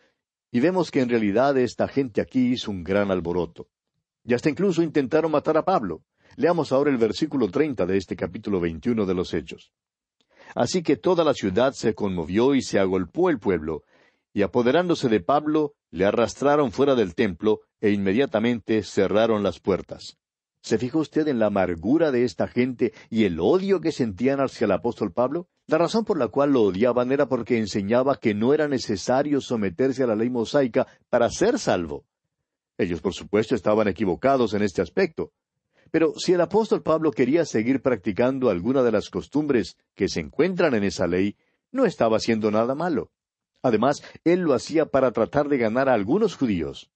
y 0.50 0.60
vemos 0.60 0.90
que 0.90 1.02
en 1.02 1.10
realidad 1.10 1.58
esta 1.58 1.86
gente 1.86 2.22
aquí 2.22 2.52
hizo 2.54 2.70
un 2.70 2.82
gran 2.82 3.10
alboroto. 3.10 3.68
Y 4.24 4.32
hasta 4.32 4.48
incluso 4.48 4.82
intentaron 4.82 5.30
matar 5.30 5.58
a 5.58 5.64
Pablo. 5.66 6.00
Leamos 6.36 6.72
ahora 6.72 6.90
el 6.90 6.96
versículo 6.96 7.50
treinta 7.50 7.84
de 7.84 7.98
este 7.98 8.16
capítulo 8.16 8.58
veintiuno 8.58 9.04
de 9.04 9.12
los 9.12 9.34
Hechos. 9.34 9.70
Así 10.54 10.82
que 10.82 10.96
toda 10.96 11.24
la 11.24 11.34
ciudad 11.34 11.74
se 11.74 11.94
conmovió 11.94 12.54
y 12.54 12.62
se 12.62 12.78
agolpó 12.78 13.28
el 13.28 13.38
pueblo, 13.38 13.82
y 14.34 14.42
apoderándose 14.42 15.08
de 15.08 15.20
Pablo, 15.20 15.74
le 15.90 16.04
arrastraron 16.04 16.72
fuera 16.72 16.96
del 16.96 17.14
templo 17.14 17.60
e 17.80 17.92
inmediatamente 17.92 18.82
cerraron 18.82 19.44
las 19.44 19.60
puertas. 19.60 20.18
¿Se 20.60 20.76
fijó 20.76 20.98
usted 20.98 21.28
en 21.28 21.38
la 21.38 21.46
amargura 21.46 22.10
de 22.10 22.24
esta 22.24 22.48
gente 22.48 22.92
y 23.10 23.24
el 23.24 23.38
odio 23.38 23.80
que 23.80 23.92
sentían 23.92 24.40
hacia 24.40 24.64
el 24.64 24.72
apóstol 24.72 25.12
Pablo? 25.12 25.48
La 25.66 25.78
razón 25.78 26.04
por 26.04 26.18
la 26.18 26.28
cual 26.28 26.52
lo 26.52 26.62
odiaban 26.62 27.12
era 27.12 27.28
porque 27.28 27.58
enseñaba 27.58 28.16
que 28.16 28.34
no 28.34 28.52
era 28.52 28.66
necesario 28.66 29.40
someterse 29.40 30.02
a 30.02 30.06
la 30.08 30.16
ley 30.16 30.30
mosaica 30.30 30.86
para 31.08 31.30
ser 31.30 31.58
salvo. 31.58 32.04
Ellos, 32.76 33.00
por 33.00 33.14
supuesto, 33.14 33.54
estaban 33.54 33.86
equivocados 33.86 34.52
en 34.54 34.62
este 34.62 34.82
aspecto. 34.82 35.32
Pero 35.92 36.12
si 36.16 36.32
el 36.32 36.40
apóstol 36.40 36.82
Pablo 36.82 37.12
quería 37.12 37.44
seguir 37.44 37.80
practicando 37.80 38.50
alguna 38.50 38.82
de 38.82 38.90
las 38.90 39.10
costumbres 39.10 39.76
que 39.94 40.08
se 40.08 40.18
encuentran 40.18 40.74
en 40.74 40.82
esa 40.82 41.06
ley, 41.06 41.36
no 41.70 41.84
estaba 41.84 42.16
haciendo 42.16 42.50
nada 42.50 42.74
malo. 42.74 43.12
Además, 43.64 44.02
él 44.24 44.40
lo 44.40 44.52
hacía 44.52 44.84
para 44.84 45.10
tratar 45.10 45.48
de 45.48 45.56
ganar 45.56 45.88
a 45.88 45.94
algunos 45.94 46.36
judíos. 46.36 46.90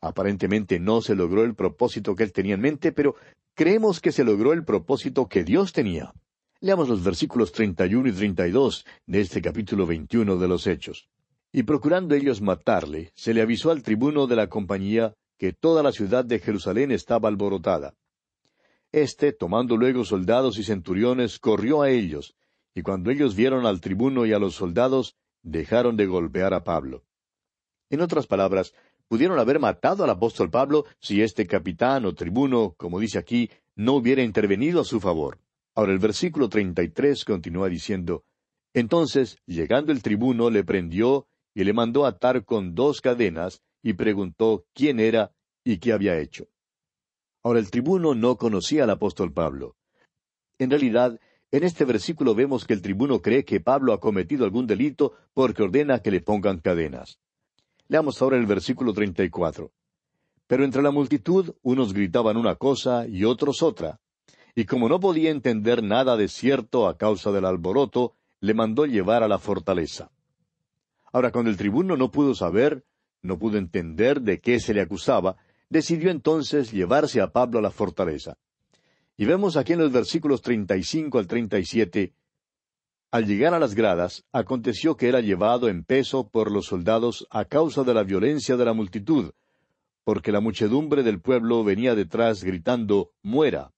Aparentemente 0.00 0.78
no 0.78 1.00
se 1.00 1.16
logró 1.16 1.42
el 1.42 1.56
propósito 1.56 2.14
que 2.14 2.22
él 2.22 2.32
tenía 2.32 2.54
en 2.54 2.60
mente, 2.60 2.92
pero 2.92 3.16
creemos 3.54 4.00
que 4.00 4.12
se 4.12 4.22
logró 4.22 4.52
el 4.52 4.64
propósito 4.64 5.26
que 5.26 5.42
Dios 5.42 5.72
tenía. 5.72 6.14
Leamos 6.60 6.88
los 6.88 7.02
versículos 7.02 7.50
31 7.50 8.08
y 8.08 8.12
32 8.12 8.86
de 9.06 9.20
este 9.20 9.42
capítulo 9.42 9.84
21 9.84 10.36
de 10.36 10.46
los 10.46 10.68
Hechos. 10.68 11.08
Y 11.50 11.64
procurando 11.64 12.14
ellos 12.14 12.40
matarle, 12.40 13.10
se 13.16 13.34
le 13.34 13.42
avisó 13.42 13.72
al 13.72 13.82
tribuno 13.82 14.28
de 14.28 14.36
la 14.36 14.48
compañía 14.48 15.12
que 15.38 15.52
toda 15.52 15.82
la 15.82 15.90
ciudad 15.90 16.24
de 16.24 16.38
Jerusalén 16.38 16.92
estaba 16.92 17.28
alborotada. 17.28 17.94
Este, 18.92 19.32
tomando 19.32 19.76
luego 19.76 20.04
soldados 20.04 20.56
y 20.58 20.62
centuriones, 20.62 21.40
corrió 21.40 21.82
a 21.82 21.90
ellos, 21.90 22.36
y 22.76 22.82
cuando 22.82 23.10
ellos 23.10 23.34
vieron 23.34 23.66
al 23.66 23.80
tribuno 23.80 24.24
y 24.24 24.32
a 24.32 24.38
los 24.38 24.54
soldados, 24.54 25.16
dejaron 25.46 25.96
de 25.96 26.06
golpear 26.06 26.52
a 26.52 26.64
Pablo. 26.64 27.04
En 27.88 28.00
otras 28.00 28.26
palabras, 28.26 28.74
pudieron 29.08 29.38
haber 29.38 29.60
matado 29.60 30.02
al 30.02 30.10
apóstol 30.10 30.50
Pablo 30.50 30.84
si 31.00 31.22
este 31.22 31.46
capitán 31.46 32.04
o 32.04 32.14
tribuno, 32.14 32.74
como 32.76 32.98
dice 32.98 33.18
aquí, 33.18 33.48
no 33.76 33.94
hubiera 33.94 34.22
intervenido 34.22 34.80
a 34.80 34.84
su 34.84 35.00
favor. 35.00 35.38
Ahora 35.74 35.92
el 35.92 35.98
versículo 35.98 36.48
treinta 36.48 36.82
y 36.82 36.88
tres 36.88 37.24
continúa 37.24 37.68
diciendo 37.68 38.24
Entonces, 38.74 39.38
llegando 39.46 39.92
el 39.92 40.02
tribuno, 40.02 40.50
le 40.50 40.64
prendió 40.64 41.28
y 41.54 41.64
le 41.64 41.72
mandó 41.72 42.04
atar 42.04 42.44
con 42.44 42.74
dos 42.74 43.00
cadenas, 43.00 43.62
y 43.82 43.92
preguntó 43.92 44.66
quién 44.74 44.98
era 44.98 45.32
y 45.64 45.78
qué 45.78 45.92
había 45.92 46.18
hecho. 46.18 46.48
Ahora 47.44 47.60
el 47.60 47.70
tribuno 47.70 48.16
no 48.16 48.36
conocía 48.36 48.82
al 48.82 48.90
apóstol 48.90 49.32
Pablo. 49.32 49.76
En 50.58 50.70
realidad, 50.70 51.20
en 51.56 51.64
este 51.64 51.84
versículo 51.84 52.34
vemos 52.34 52.64
que 52.64 52.74
el 52.74 52.82
tribuno 52.82 53.22
cree 53.22 53.44
que 53.44 53.60
Pablo 53.60 53.92
ha 53.92 54.00
cometido 54.00 54.44
algún 54.44 54.66
delito 54.66 55.12
porque 55.32 55.62
ordena 55.62 56.00
que 56.00 56.10
le 56.10 56.20
pongan 56.20 56.60
cadenas. 56.60 57.18
Leamos 57.88 58.20
ahora 58.20 58.36
el 58.36 58.46
versículo 58.46 58.92
treinta 58.92 59.22
y 59.24 59.30
cuatro. 59.30 59.72
Pero 60.46 60.64
entre 60.64 60.82
la 60.82 60.90
multitud 60.90 61.54
unos 61.62 61.92
gritaban 61.92 62.36
una 62.36 62.56
cosa 62.56 63.06
y 63.06 63.24
otros 63.24 63.62
otra, 63.62 64.00
y 64.54 64.64
como 64.64 64.88
no 64.88 65.00
podía 65.00 65.30
entender 65.30 65.82
nada 65.82 66.16
de 66.16 66.28
cierto 66.28 66.88
a 66.88 66.96
causa 66.96 67.30
del 67.30 67.44
alboroto, 67.44 68.14
le 68.40 68.54
mandó 68.54 68.86
llevar 68.86 69.22
a 69.22 69.28
la 69.28 69.38
fortaleza. 69.38 70.10
Ahora, 71.12 71.30
cuando 71.30 71.50
el 71.50 71.56
tribuno 71.56 71.96
no 71.96 72.10
pudo 72.10 72.34
saber, 72.34 72.84
no 73.22 73.38
pudo 73.38 73.58
entender 73.58 74.20
de 74.22 74.40
qué 74.40 74.60
se 74.60 74.74
le 74.74 74.80
acusaba, 74.80 75.36
decidió 75.68 76.10
entonces 76.10 76.72
llevarse 76.72 77.20
a 77.20 77.32
Pablo 77.32 77.58
a 77.58 77.62
la 77.62 77.70
fortaleza. 77.70 78.36
Y 79.16 79.24
vemos 79.24 79.56
aquí 79.56 79.72
en 79.72 79.80
los 79.80 79.92
versículos 79.92 80.42
treinta 80.42 80.76
y 80.76 80.82
cinco 80.82 81.18
al 81.18 81.26
treinta 81.26 81.58
y 81.58 81.64
siete 81.64 82.14
al 83.16 83.24
llegar 83.26 83.54
a 83.54 83.58
las 83.58 83.74
gradas, 83.74 84.24
aconteció 84.32 84.96
que 84.96 85.08
era 85.08 85.20
llevado 85.20 85.68
en 85.68 85.84
peso 85.84 86.28
por 86.28 86.50
los 86.50 86.66
soldados 86.66 87.26
a 87.30 87.44
causa 87.44 87.82
de 87.82 87.94
la 87.94 88.02
violencia 88.02 88.56
de 88.56 88.64
la 88.66 88.74
multitud, 88.74 89.32
porque 90.04 90.32
la 90.32 90.40
muchedumbre 90.40 91.02
del 91.02 91.20
pueblo 91.20 91.64
venía 91.64 91.94
detrás 91.94 92.44
gritando 92.44 93.12
Muera. 93.22 93.72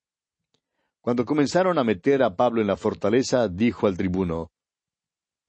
Cuando 0.99 1.25
comenzaron 1.25 1.77
a 1.77 1.83
meter 1.83 2.21
a 2.23 2.35
Pablo 2.35 2.59
en 2.59 2.67
la 2.67 2.75
fortaleza, 2.75 3.47
dijo 3.47 3.87
al 3.87 3.97
tribuno, 3.97 4.51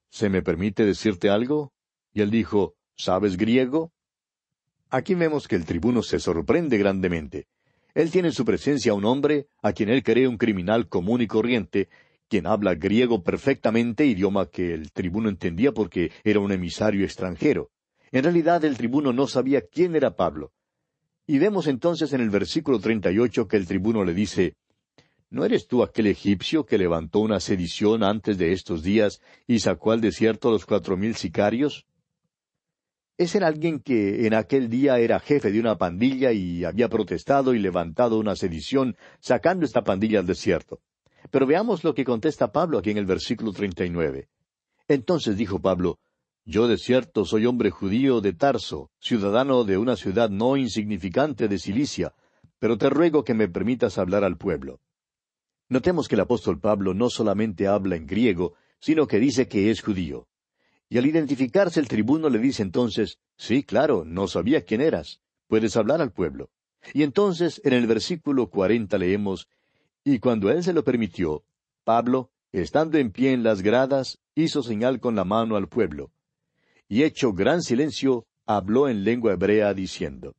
¿Se 0.09 0.29
me 0.29 0.41
permite 0.41 0.85
decirte 0.85 1.29
algo? 1.29 1.73
Y 2.13 2.21
él 2.21 2.31
dijo, 2.31 2.75
¿Sabes 2.95 3.35
griego? 3.35 3.91
Aquí 4.89 5.15
vemos 5.15 5.47
que 5.47 5.55
el 5.55 5.65
tribuno 5.65 6.03
se 6.03 6.19
sorprende 6.19 6.77
grandemente. 6.77 7.47
Él 7.93 8.11
tiene 8.11 8.29
en 8.29 8.33
su 8.33 8.45
presencia 8.45 8.91
a 8.91 8.95
un 8.95 9.05
hombre 9.05 9.47
a 9.61 9.73
quien 9.73 9.89
él 9.89 10.03
cree 10.03 10.27
un 10.27 10.37
criminal 10.37 10.87
común 10.87 11.21
y 11.21 11.27
corriente, 11.27 11.89
quien 12.27 12.47
habla 12.47 12.75
griego 12.75 13.23
perfectamente, 13.23 14.05
idioma 14.05 14.49
que 14.49 14.73
el 14.73 14.91
tribuno 14.91 15.29
entendía 15.29 15.73
porque 15.73 16.11
era 16.23 16.39
un 16.39 16.51
emisario 16.51 17.03
extranjero. 17.03 17.69
En 18.11 18.23
realidad 18.23 18.63
el 18.63 18.77
tribuno 18.77 19.11
no 19.13 19.27
sabía 19.27 19.61
quién 19.61 19.95
era 19.95 20.15
Pablo. 20.15 20.53
Y 21.27 21.39
vemos 21.39 21.67
entonces 21.67 22.13
en 22.13 22.21
el 22.21 22.29
versículo 22.29 22.79
treinta 22.79 23.11
y 23.11 23.19
ocho 23.19 23.47
que 23.47 23.57
el 23.57 23.67
tribuno 23.67 24.03
le 24.03 24.13
dice 24.13 24.55
¿No 25.29 25.45
eres 25.45 25.67
tú 25.67 25.81
aquel 25.81 26.07
egipcio 26.07 26.65
que 26.65 26.77
levantó 26.77 27.19
una 27.19 27.39
sedición 27.39 28.03
antes 28.03 28.37
de 28.37 28.51
estos 28.51 28.83
días 28.83 29.21
y 29.47 29.59
sacó 29.59 29.91
al 29.91 30.01
desierto 30.01 30.49
a 30.49 30.51
los 30.51 30.65
cuatro 30.65 30.97
mil 30.97 31.15
sicarios? 31.15 31.85
Ese 33.21 33.37
era 33.37 33.45
alguien 33.45 33.81
que 33.81 34.25
en 34.25 34.33
aquel 34.33 34.67
día 34.67 34.97
era 34.97 35.19
jefe 35.19 35.51
de 35.51 35.59
una 35.59 35.77
pandilla 35.77 36.31
y 36.31 36.63
había 36.63 36.89
protestado 36.89 37.53
y 37.53 37.59
levantado 37.59 38.17
una 38.17 38.35
sedición 38.35 38.97
sacando 39.19 39.63
esta 39.63 39.83
pandilla 39.83 40.21
al 40.21 40.25
desierto. 40.25 40.79
Pero 41.29 41.45
veamos 41.45 41.83
lo 41.83 41.93
que 41.93 42.03
contesta 42.03 42.51
Pablo 42.51 42.79
aquí 42.79 42.89
en 42.89 42.97
el 42.97 43.05
versículo 43.05 43.53
treinta 43.53 43.85
y 43.85 43.91
nueve. 43.91 44.29
Entonces 44.87 45.37
dijo 45.37 45.61
Pablo, 45.61 45.99
Yo 46.45 46.67
de 46.67 46.79
cierto 46.79 47.23
soy 47.23 47.45
hombre 47.45 47.69
judío 47.69 48.21
de 48.21 48.33
Tarso, 48.33 48.89
ciudadano 48.97 49.65
de 49.65 49.77
una 49.77 49.97
ciudad 49.97 50.31
no 50.31 50.57
insignificante 50.57 51.47
de 51.47 51.59
Cilicia, 51.59 52.15
pero 52.57 52.79
te 52.79 52.89
ruego 52.89 53.23
que 53.23 53.35
me 53.35 53.47
permitas 53.47 53.99
hablar 53.99 54.23
al 54.23 54.39
pueblo. 54.39 54.79
Notemos 55.69 56.07
que 56.07 56.15
el 56.15 56.21
apóstol 56.21 56.59
Pablo 56.59 56.95
no 56.95 57.11
solamente 57.11 57.67
habla 57.67 57.97
en 57.97 58.07
griego, 58.07 58.55
sino 58.79 59.05
que 59.05 59.19
dice 59.19 59.47
que 59.47 59.69
es 59.69 59.83
judío. 59.83 60.27
Y 60.91 60.97
al 60.97 61.05
identificarse 61.05 61.79
el 61.79 61.87
tribuno 61.87 62.29
le 62.29 62.37
dice 62.37 62.63
entonces, 62.63 63.17
sí, 63.37 63.63
claro, 63.63 64.03
no 64.03 64.27
sabía 64.27 64.65
quién 64.65 64.81
eras, 64.81 65.21
puedes 65.47 65.77
hablar 65.77 66.01
al 66.01 66.11
pueblo. 66.11 66.49
Y 66.93 67.03
entonces 67.03 67.61
en 67.63 67.71
el 67.71 67.87
versículo 67.87 68.49
cuarenta 68.49 68.97
leemos, 68.97 69.47
y 70.03 70.19
cuando 70.19 70.51
él 70.51 70.63
se 70.65 70.73
lo 70.73 70.83
permitió, 70.83 71.45
Pablo, 71.85 72.29
estando 72.51 72.97
en 72.97 73.13
pie 73.13 73.31
en 73.31 73.41
las 73.41 73.61
gradas, 73.61 74.19
hizo 74.35 74.63
señal 74.63 74.99
con 74.99 75.15
la 75.15 75.23
mano 75.23 75.55
al 75.55 75.69
pueblo. 75.69 76.11
y 76.89 77.03
hecho 77.03 77.31
gran 77.31 77.61
silencio, 77.61 78.27
habló 78.45 78.89
en 78.89 79.05
lengua 79.05 79.31
hebrea 79.31 79.73
diciendo. 79.73 80.35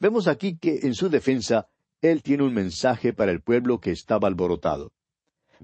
Vemos 0.00 0.28
aquí 0.28 0.56
que 0.58 0.78
en 0.84 0.94
su 0.94 1.08
defensa 1.08 1.66
él 2.00 2.22
tiene 2.22 2.44
un 2.44 2.54
mensaje 2.54 3.12
para 3.12 3.32
el 3.32 3.40
pueblo 3.40 3.80
que 3.80 3.90
estaba 3.90 4.28
alborotado. 4.28 4.92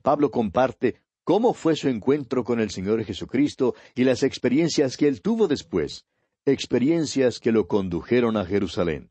Pablo 0.03 0.33
comparte 0.33 0.97
cómo 1.29 1.53
fue 1.53 1.77
su 1.77 1.91
encuentro 1.91 2.43
con 2.43 2.59
el 2.59 2.71
Señor 2.71 3.05
Jesucristo 3.05 3.75
y 3.95 4.05
las 4.05 4.23
experiencias 4.23 4.97
que 4.97 5.07
él 5.09 5.21
tuvo 5.21 5.47
después, 5.47 6.07
experiencias 6.47 7.39
que 7.39 7.53
lo 7.53 7.69
condujeron 7.69 8.39
a 8.39 8.47
Jerusalén. 8.47 9.11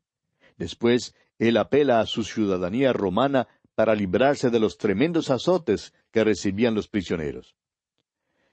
Después, 0.56 1.14
él 1.38 1.56
apela 1.56 2.00
a 2.00 2.06
su 2.06 2.24
ciudadanía 2.24 2.92
romana 2.92 3.46
para 3.76 3.94
librarse 3.94 4.50
de 4.50 4.58
los 4.58 4.78
tremendos 4.78 5.30
azotes 5.30 5.94
que 6.10 6.24
recibían 6.24 6.74
los 6.74 6.88
prisioneros. 6.88 7.54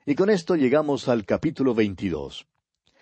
Y 0.06 0.14
con 0.14 0.30
esto 0.30 0.56
llegamos 0.56 1.08
al 1.08 1.26
capítulo 1.26 1.74
22. 1.74 2.46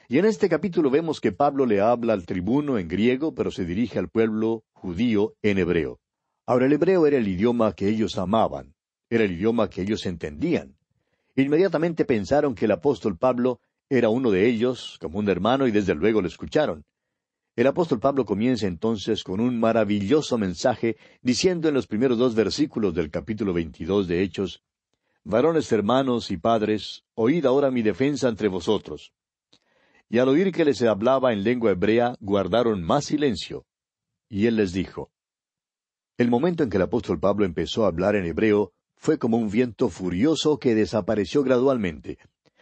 Y 0.07 0.19
en 0.19 0.23
este 0.23 0.47
capítulo 0.47 0.89
vemos 0.89 1.19
que 1.19 1.33
Pablo 1.33 1.65
le 1.65 1.81
habla 1.81 2.13
al 2.13 2.25
tribuno 2.25 2.77
en 2.77 2.87
griego, 2.87 3.35
pero 3.35 3.51
se 3.51 3.65
dirige 3.65 3.99
al 3.99 4.07
pueblo 4.07 4.63
judío 4.71 5.33
en 5.41 5.57
hebreo. 5.57 5.99
Ahora 6.45 6.67
el 6.67 6.71
hebreo 6.71 7.05
era 7.05 7.17
el 7.17 7.27
idioma 7.27 7.73
que 7.73 7.89
ellos 7.89 8.17
amaban, 8.17 8.73
era 9.15 9.25
el 9.25 9.33
idioma 9.33 9.69
que 9.69 9.81
ellos 9.81 10.05
entendían. 10.05 10.75
Inmediatamente 11.35 12.05
pensaron 12.05 12.55
que 12.55 12.65
el 12.65 12.71
apóstol 12.71 13.17
Pablo 13.17 13.59
era 13.89 14.09
uno 14.09 14.31
de 14.31 14.47
ellos, 14.47 14.97
como 15.01 15.19
un 15.19 15.29
hermano, 15.29 15.67
y 15.67 15.71
desde 15.71 15.93
luego 15.93 16.21
lo 16.21 16.27
escucharon. 16.27 16.85
El 17.55 17.67
apóstol 17.67 17.99
Pablo 17.99 18.25
comienza 18.25 18.65
entonces 18.65 19.23
con 19.23 19.39
un 19.39 19.59
maravilloso 19.59 20.37
mensaje, 20.37 20.97
diciendo 21.21 21.67
en 21.67 21.75
los 21.75 21.85
primeros 21.85 22.17
dos 22.17 22.33
versículos 22.33 22.95
del 22.95 23.11
capítulo 23.11 23.53
veintidós 23.53 24.07
de 24.07 24.23
Hechos, 24.23 24.63
Varones 25.25 25.71
hermanos 25.71 26.31
y 26.31 26.37
padres, 26.37 27.05
oíd 27.13 27.45
ahora 27.45 27.71
mi 27.71 27.81
defensa 27.81 28.27
entre 28.27 28.49
vosotros. 28.49 29.13
Y 30.09 30.17
al 30.17 30.27
oír 30.27 30.51
que 30.51 30.65
les 30.65 30.81
hablaba 30.81 31.31
en 31.31 31.43
lengua 31.43 31.71
hebrea, 31.71 32.17
guardaron 32.19 32.83
más 32.83 33.05
silencio. 33.05 33.65
Y 34.27 34.47
él 34.47 34.57
les 34.57 34.73
dijo, 34.73 35.11
El 36.17 36.29
momento 36.29 36.63
en 36.63 36.69
que 36.69 36.77
el 36.77 36.83
apóstol 36.83 37.19
Pablo 37.19 37.45
empezó 37.45 37.85
a 37.85 37.87
hablar 37.87 38.15
en 38.15 38.25
hebreo 38.25 38.73
fue 39.03 39.17
como 39.17 39.35
un 39.35 39.49
viento 39.49 39.89
furioso 39.89 40.57
que 40.57 40.75
desapareció 40.75 41.43
gradualmente. 41.43 42.19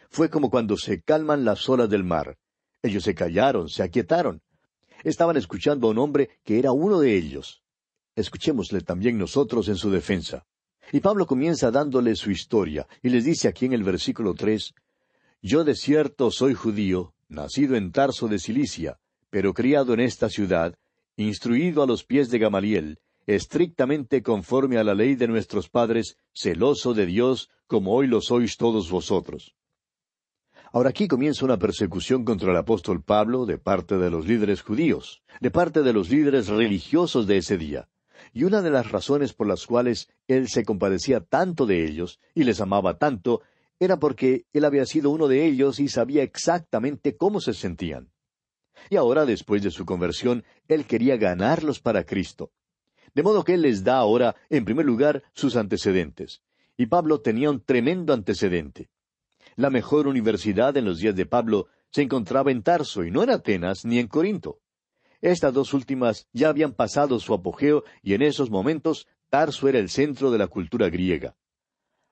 Fue 0.10 0.32
como 0.32 0.50
cuando 0.50 0.76
se 0.76 1.04
calman 1.04 1.46
las 1.46 1.70
olas 1.70 1.88
del 1.88 2.04
mar. 2.04 2.40
Ellos 2.82 3.04
se 3.04 3.14
callaron, 3.14 3.70
se 3.70 3.84
aquietaron 3.84 4.42
estaban 5.04 5.38
escuchando 5.38 5.88
a 5.88 5.92
un 5.92 5.98
hombre 6.00 6.30
que 6.44 6.60
era 6.60 6.72
uno 6.72 7.00
de 7.00 7.16
ellos. 7.16 7.62
Escuchémosle 8.16 8.82
también 8.82 9.18
nosotros 9.18 9.68
en 9.68 9.76
su 9.76 9.92
defensa. 9.92 10.46
Y 10.92 11.00
Pablo 11.00 11.26
comienza 11.26 11.70
dándole 11.70 12.16
su 12.16 12.32
historia, 12.32 12.88
y 13.02 13.10
les 13.10 13.24
dice 13.24 13.48
aquí 13.48 13.66
en 13.66 13.74
el 13.74 13.84
versículo 13.84 14.34
tres 14.34 14.74
Yo 15.42 15.64
de 15.64 15.76
cierto 15.76 16.32
soy 16.32 16.54
judío, 16.54 17.14
nacido 17.30 17.76
en 17.76 17.92
Tarso 17.92 18.28
de 18.28 18.40
Cilicia, 18.40 19.00
pero 19.30 19.54
criado 19.54 19.94
en 19.94 20.02
esta 20.02 20.28
ciudad, 20.28 20.74
instruido 21.16 21.84
a 21.84 21.88
los 21.88 22.04
pies 22.04 22.30
de 22.30 22.40
Gamaliel, 22.40 23.00
estrictamente 23.26 24.24
conforme 24.24 24.78
a 24.78 24.84
la 24.84 24.94
ley 24.94 25.16
de 25.16 25.28
nuestros 25.28 25.70
padres, 25.70 26.18
celoso 26.34 26.94
de 26.94 27.06
Dios, 27.06 27.50
como 27.68 27.94
hoy 27.94 28.08
lo 28.08 28.22
sois 28.22 28.58
todos 28.58 28.90
vosotros. 28.90 29.56
Ahora 30.74 30.90
aquí 30.90 31.08
comienza 31.08 31.44
una 31.44 31.58
persecución 31.58 32.24
contra 32.24 32.52
el 32.52 32.58
apóstol 32.58 33.04
Pablo 33.04 33.46
de 33.46 33.58
parte 33.58 33.98
de 33.98 34.10
los 34.10 34.26
líderes 34.26 34.62
judíos, 34.62 35.22
de 35.42 35.52
parte 35.52 35.82
de 35.82 35.92
los 35.92 36.10
líderes 36.10 36.48
religiosos 36.48 37.28
de 37.28 37.38
ese 37.38 37.58
día. 37.58 37.90
Y 38.34 38.46
una 38.46 38.62
de 38.62 38.72
las 38.72 38.90
razones 38.90 39.34
por 39.34 39.48
las 39.48 39.66
cuales 39.66 40.10
él 40.28 40.48
se 40.48 40.64
compadecía 40.64 41.20
tanto 41.20 41.66
de 41.66 41.86
ellos 41.86 42.20
y 42.34 42.46
les 42.46 42.62
amaba 42.62 42.98
tanto 42.98 43.42
era 43.80 43.98
porque 43.98 44.46
él 44.54 44.64
había 44.64 44.86
sido 44.86 45.10
uno 45.10 45.28
de 45.28 45.46
ellos 45.46 45.80
y 45.80 45.90
sabía 45.90 46.24
exactamente 46.24 47.18
cómo 47.18 47.42
se 47.42 47.54
sentían. 47.54 48.12
Y 48.90 48.96
ahora, 48.96 49.26
después 49.26 49.64
de 49.64 49.72
su 49.72 49.86
conversión, 49.86 50.44
él 50.68 50.86
quería 50.86 51.18
ganarlos 51.18 51.80
para 51.80 52.06
Cristo. 52.06 52.52
De 53.14 53.24
modo 53.24 53.44
que 53.44 53.56
él 53.56 53.62
les 53.62 53.84
da 53.84 53.98
ahora, 53.98 54.36
en 54.50 54.66
primer 54.66 54.86
lugar, 54.86 55.24
sus 55.34 55.56
antecedentes. 55.56 56.42
Y 56.78 56.86
Pablo 56.86 57.22
tenía 57.22 57.50
un 57.50 57.60
tremendo 57.64 58.14
antecedente. 58.14 58.90
La 59.56 59.70
mejor 59.70 60.08
universidad 60.08 60.76
en 60.78 60.86
los 60.86 61.00
días 61.00 61.16
de 61.16 61.26
Pablo 61.26 61.68
se 61.92 62.02
encontraba 62.02 62.52
en 62.52 62.64
Tarso 62.64 63.04
y 63.04 63.12
no 63.12 63.22
en 63.24 63.32
Atenas 63.32 63.86
ni 63.86 64.00
en 64.00 64.08
Corinto. 64.08 64.60
Estas 65.20 65.54
dos 65.54 65.74
últimas 65.74 66.28
ya 66.32 66.50
habían 66.50 66.74
pasado 66.74 67.20
su 67.20 67.34
apogeo 67.34 67.84
y 68.02 68.14
en 68.14 68.22
esos 68.22 68.50
momentos 68.50 69.08
Tarso 69.30 69.68
era 69.68 69.80
el 69.80 69.90
centro 69.90 70.32
de 70.32 70.38
la 70.38 70.48
cultura 70.48 70.90
griega. 70.90 71.36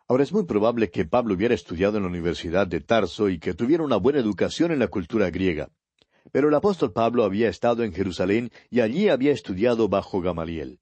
Ahora 0.07 0.23
es 0.23 0.33
muy 0.33 0.45
probable 0.45 0.89
que 0.89 1.05
Pablo 1.05 1.33
hubiera 1.35 1.55
estudiado 1.55 1.97
en 1.97 2.03
la 2.03 2.09
Universidad 2.09 2.67
de 2.67 2.81
Tarso 2.81 3.29
y 3.29 3.39
que 3.39 3.53
tuviera 3.53 3.83
una 3.83 3.97
buena 3.97 4.19
educación 4.19 4.71
en 4.71 4.79
la 4.79 4.87
cultura 4.87 5.29
griega. 5.29 5.69
Pero 6.31 6.49
el 6.49 6.55
apóstol 6.55 6.93
Pablo 6.93 7.23
había 7.23 7.49
estado 7.49 7.83
en 7.83 7.93
Jerusalén 7.93 8.51
y 8.69 8.81
allí 8.81 9.09
había 9.09 9.31
estudiado 9.31 9.87
bajo 9.87 10.21
Gamaliel. 10.21 10.79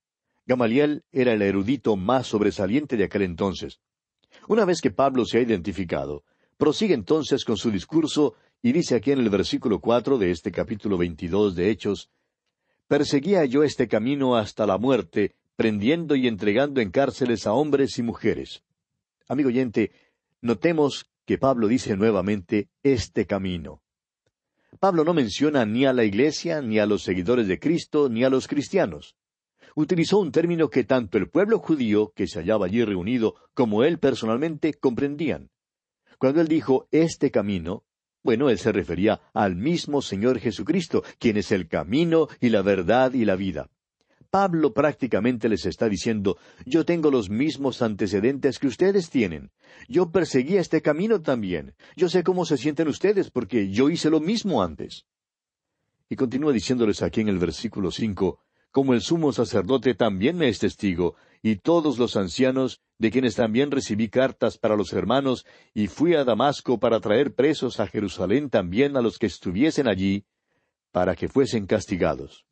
Gamaliel 0.48 1.04
era 1.12 1.34
el 1.34 1.44
erudito 1.44 1.96
más 1.96 2.26
sobresaliente 2.26 2.98
de 2.98 3.04
aquel 3.04 3.22
entonces. 3.22 3.80
Una 4.48 4.66
vez 4.66 4.82
que 4.82 4.90
Pablo 4.90 5.26
se 5.26 5.38
ha 5.38 5.42
identificado, 5.42 6.24
Prosigue 6.58 6.96
entonces 6.96 7.46
con 7.46 7.56
su 7.56 7.70
discurso 7.70 8.34
y 8.64 8.72
dice 8.72 8.96
aquí 8.96 9.12
en 9.12 9.20
el 9.20 9.30
versículo 9.30 9.80
cuatro 9.80 10.18
de 10.18 10.32
este 10.32 10.52
capítulo 10.52 10.98
veintidós 10.98 11.56
de 11.56 11.70
Hechos 11.70 12.10
Perseguía 12.88 13.46
yo 13.46 13.64
este 13.64 13.88
camino 13.88 14.36
hasta 14.38 14.66
la 14.66 14.78
muerte, 14.78 15.36
prendiendo 15.56 16.16
y 16.16 16.26
entregando 16.26 16.82
en 16.82 16.90
cárceles 16.90 17.46
a 17.46 17.54
hombres 17.54 18.00
y 18.00 18.02
mujeres. 18.02 18.64
Amigo 19.28 19.50
oyente, 19.50 19.92
notemos 20.42 21.12
que 21.26 21.38
Pablo 21.38 21.68
dice 21.68 21.98
nuevamente 21.98 22.70
este 22.82 23.26
camino. 23.26 23.82
Pablo 24.80 25.04
no 25.04 25.14
menciona 25.14 25.66
ni 25.66 25.86
a 25.86 25.92
la 25.92 26.06
Iglesia, 26.06 26.62
ni 26.62 26.80
a 26.80 26.86
los 26.86 27.04
seguidores 27.04 27.48
de 27.48 27.60
Cristo, 27.60 28.08
ni 28.08 28.24
a 28.24 28.30
los 28.30 28.48
cristianos. 28.48 29.16
Utilizó 29.80 30.18
un 30.18 30.32
término 30.32 30.72
que 30.72 30.86
tanto 30.86 31.20
el 31.20 31.30
pueblo 31.30 31.60
judío 31.60 32.12
que 32.16 32.26
se 32.26 32.40
hallaba 32.40 32.66
allí 32.66 32.84
reunido 32.84 33.36
como 33.54 33.84
él 33.84 34.00
personalmente 34.00 34.74
comprendían. 34.74 35.52
Cuando 36.18 36.42
él 36.42 36.48
dijo 36.48 36.88
este 36.90 37.30
camino, 37.30 37.84
bueno, 38.24 38.50
él 38.50 38.58
se 38.58 38.72
refería 38.72 39.22
al 39.36 39.56
mismo 39.56 40.02
Señor 40.02 40.40
Jesucristo, 40.40 41.04
quien 41.20 41.38
es 41.38 41.52
el 41.52 41.68
camino 41.68 42.28
y 42.42 42.50
la 42.50 42.64
verdad 42.64 43.14
y 43.14 43.24
la 43.24 43.36
vida. 43.36 43.70
Pablo 44.32 44.74
prácticamente 44.74 45.48
les 45.48 45.68
está 45.68 45.88
diciendo, 45.88 46.40
yo 46.66 46.84
tengo 46.84 47.12
los 47.12 47.30
mismos 47.30 47.84
antecedentes 47.84 48.58
que 48.58 48.66
ustedes 48.66 49.12
tienen. 49.12 49.52
Yo 49.88 50.10
perseguí 50.12 50.58
este 50.58 50.82
camino 50.82 51.22
también. 51.22 51.76
Yo 51.96 52.10
sé 52.10 52.24
cómo 52.24 52.46
se 52.46 52.58
sienten 52.58 52.88
ustedes 52.88 53.30
porque 53.30 53.70
yo 53.70 53.92
hice 53.92 54.10
lo 54.10 54.22
mismo 54.22 54.64
antes. 54.64 55.06
Y 56.10 56.16
continúa 56.16 56.52
diciéndoles 56.52 57.04
aquí 57.04 57.22
en 57.22 57.28
el 57.28 57.38
versículo 57.38 57.92
cinco, 57.92 58.40
como 58.72 58.94
el 58.94 59.02
sumo 59.02 59.32
sacerdote 59.34 59.94
también 59.94 60.38
me 60.38 60.50
es 60.50 60.60
testigo, 60.60 61.16
y 61.42 61.58
todos 61.58 61.98
los 61.98 62.16
ancianos, 62.16 62.82
de 63.00 63.12
quienes 63.12 63.36
también 63.36 63.72
recibí 63.72 64.10
cartas 64.10 64.58
para 64.58 64.76
los 64.76 64.94
hermanos, 64.94 65.46
y 65.74 65.88
fui 65.88 66.16
a 66.16 66.24
Damasco 66.24 66.80
para 66.80 67.00
traer 67.00 67.34
presos 67.34 67.80
a 67.80 67.88
Jerusalén 67.88 68.50
también 68.50 68.98
a 68.98 69.02
los 69.02 69.18
que 69.18 69.28
estuviesen 69.28 69.88
allí, 69.88 70.26
para 70.92 71.16
que 71.16 71.28
fuesen 71.28 71.66
castigados. 71.66 72.46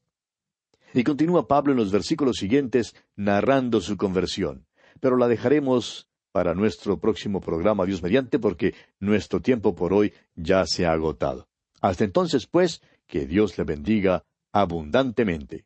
Y 0.94 1.04
continúa 1.04 1.48
Pablo 1.48 1.74
en 1.74 1.78
los 1.78 1.92
versículos 1.92 2.38
siguientes 2.38 2.96
narrando 3.16 3.82
su 3.82 3.98
conversión, 3.98 4.66
pero 5.00 5.18
la 5.18 5.28
dejaremos 5.28 6.08
para 6.32 6.54
nuestro 6.54 7.00
próximo 7.00 7.42
programa, 7.42 7.86
Dios 7.86 8.04
mediante, 8.04 8.40
porque 8.40 8.76
nuestro 9.00 9.42
tiempo 9.42 9.76
por 9.76 9.94
hoy 9.94 10.14
ya 10.36 10.66
se 10.66 10.86
ha 10.86 10.92
agotado. 10.92 11.48
Hasta 11.82 12.04
entonces, 12.04 12.46
pues, 12.46 12.82
que 13.08 13.26
Dios 13.26 13.58
le 13.58 13.64
bendiga 13.64 14.26
abundantemente. 14.52 15.66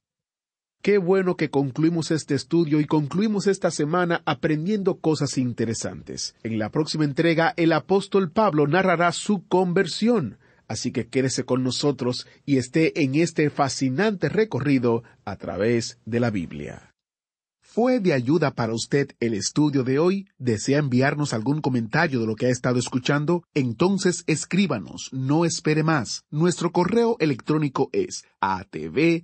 Qué 0.82 0.98
bueno 0.98 1.36
que 1.36 1.50
concluimos 1.50 2.10
este 2.10 2.36
estudio 2.36 2.80
y 2.80 2.86
concluimos 2.86 3.48
esta 3.48 3.70
semana 3.70 4.22
aprendiendo 4.26 5.00
cosas 5.00 5.38
interesantes. 5.38 6.36
En 6.42 6.58
la 6.58 6.70
próxima 6.72 7.04
entrega, 7.04 7.54
el 7.58 7.74
apóstol 7.74 8.32
Pablo 8.32 8.66
narrará 8.66 9.12
su 9.12 9.46
conversión. 9.48 10.38
Así 10.70 10.94
que 10.94 11.08
quédese 11.08 11.44
con 11.44 11.64
nosotros 11.64 12.28
y 12.46 12.58
esté 12.58 13.04
en 13.04 13.16
este 13.16 13.50
fascinante 13.50 14.30
recorrido 14.30 15.04
a 15.26 15.36
través 15.36 16.00
de 16.06 16.22
la 16.22 16.30
Biblia. 16.30 16.96
¿Fue 17.62 18.00
de 18.00 18.14
ayuda 18.14 18.52
para 18.52 18.74
usted 18.74 19.10
el 19.20 19.34
estudio 19.34 19.84
de 19.84 20.00
hoy? 20.00 20.28
¿Desea 20.38 20.80
enviarnos 20.80 21.34
algún 21.34 21.60
comentario 21.60 22.22
de 22.22 22.26
lo 22.26 22.36
que 22.36 22.46
ha 22.46 22.50
estado 22.50 22.80
escuchando? 22.80 23.44
Entonces 23.54 24.24
escríbanos, 24.28 25.10
no 25.12 25.44
espere 25.44 25.84
más. 25.84 26.24
Nuestro 26.32 26.72
correo 26.72 27.18
electrónico 27.20 27.90
es 27.92 28.24
atv 28.40 29.24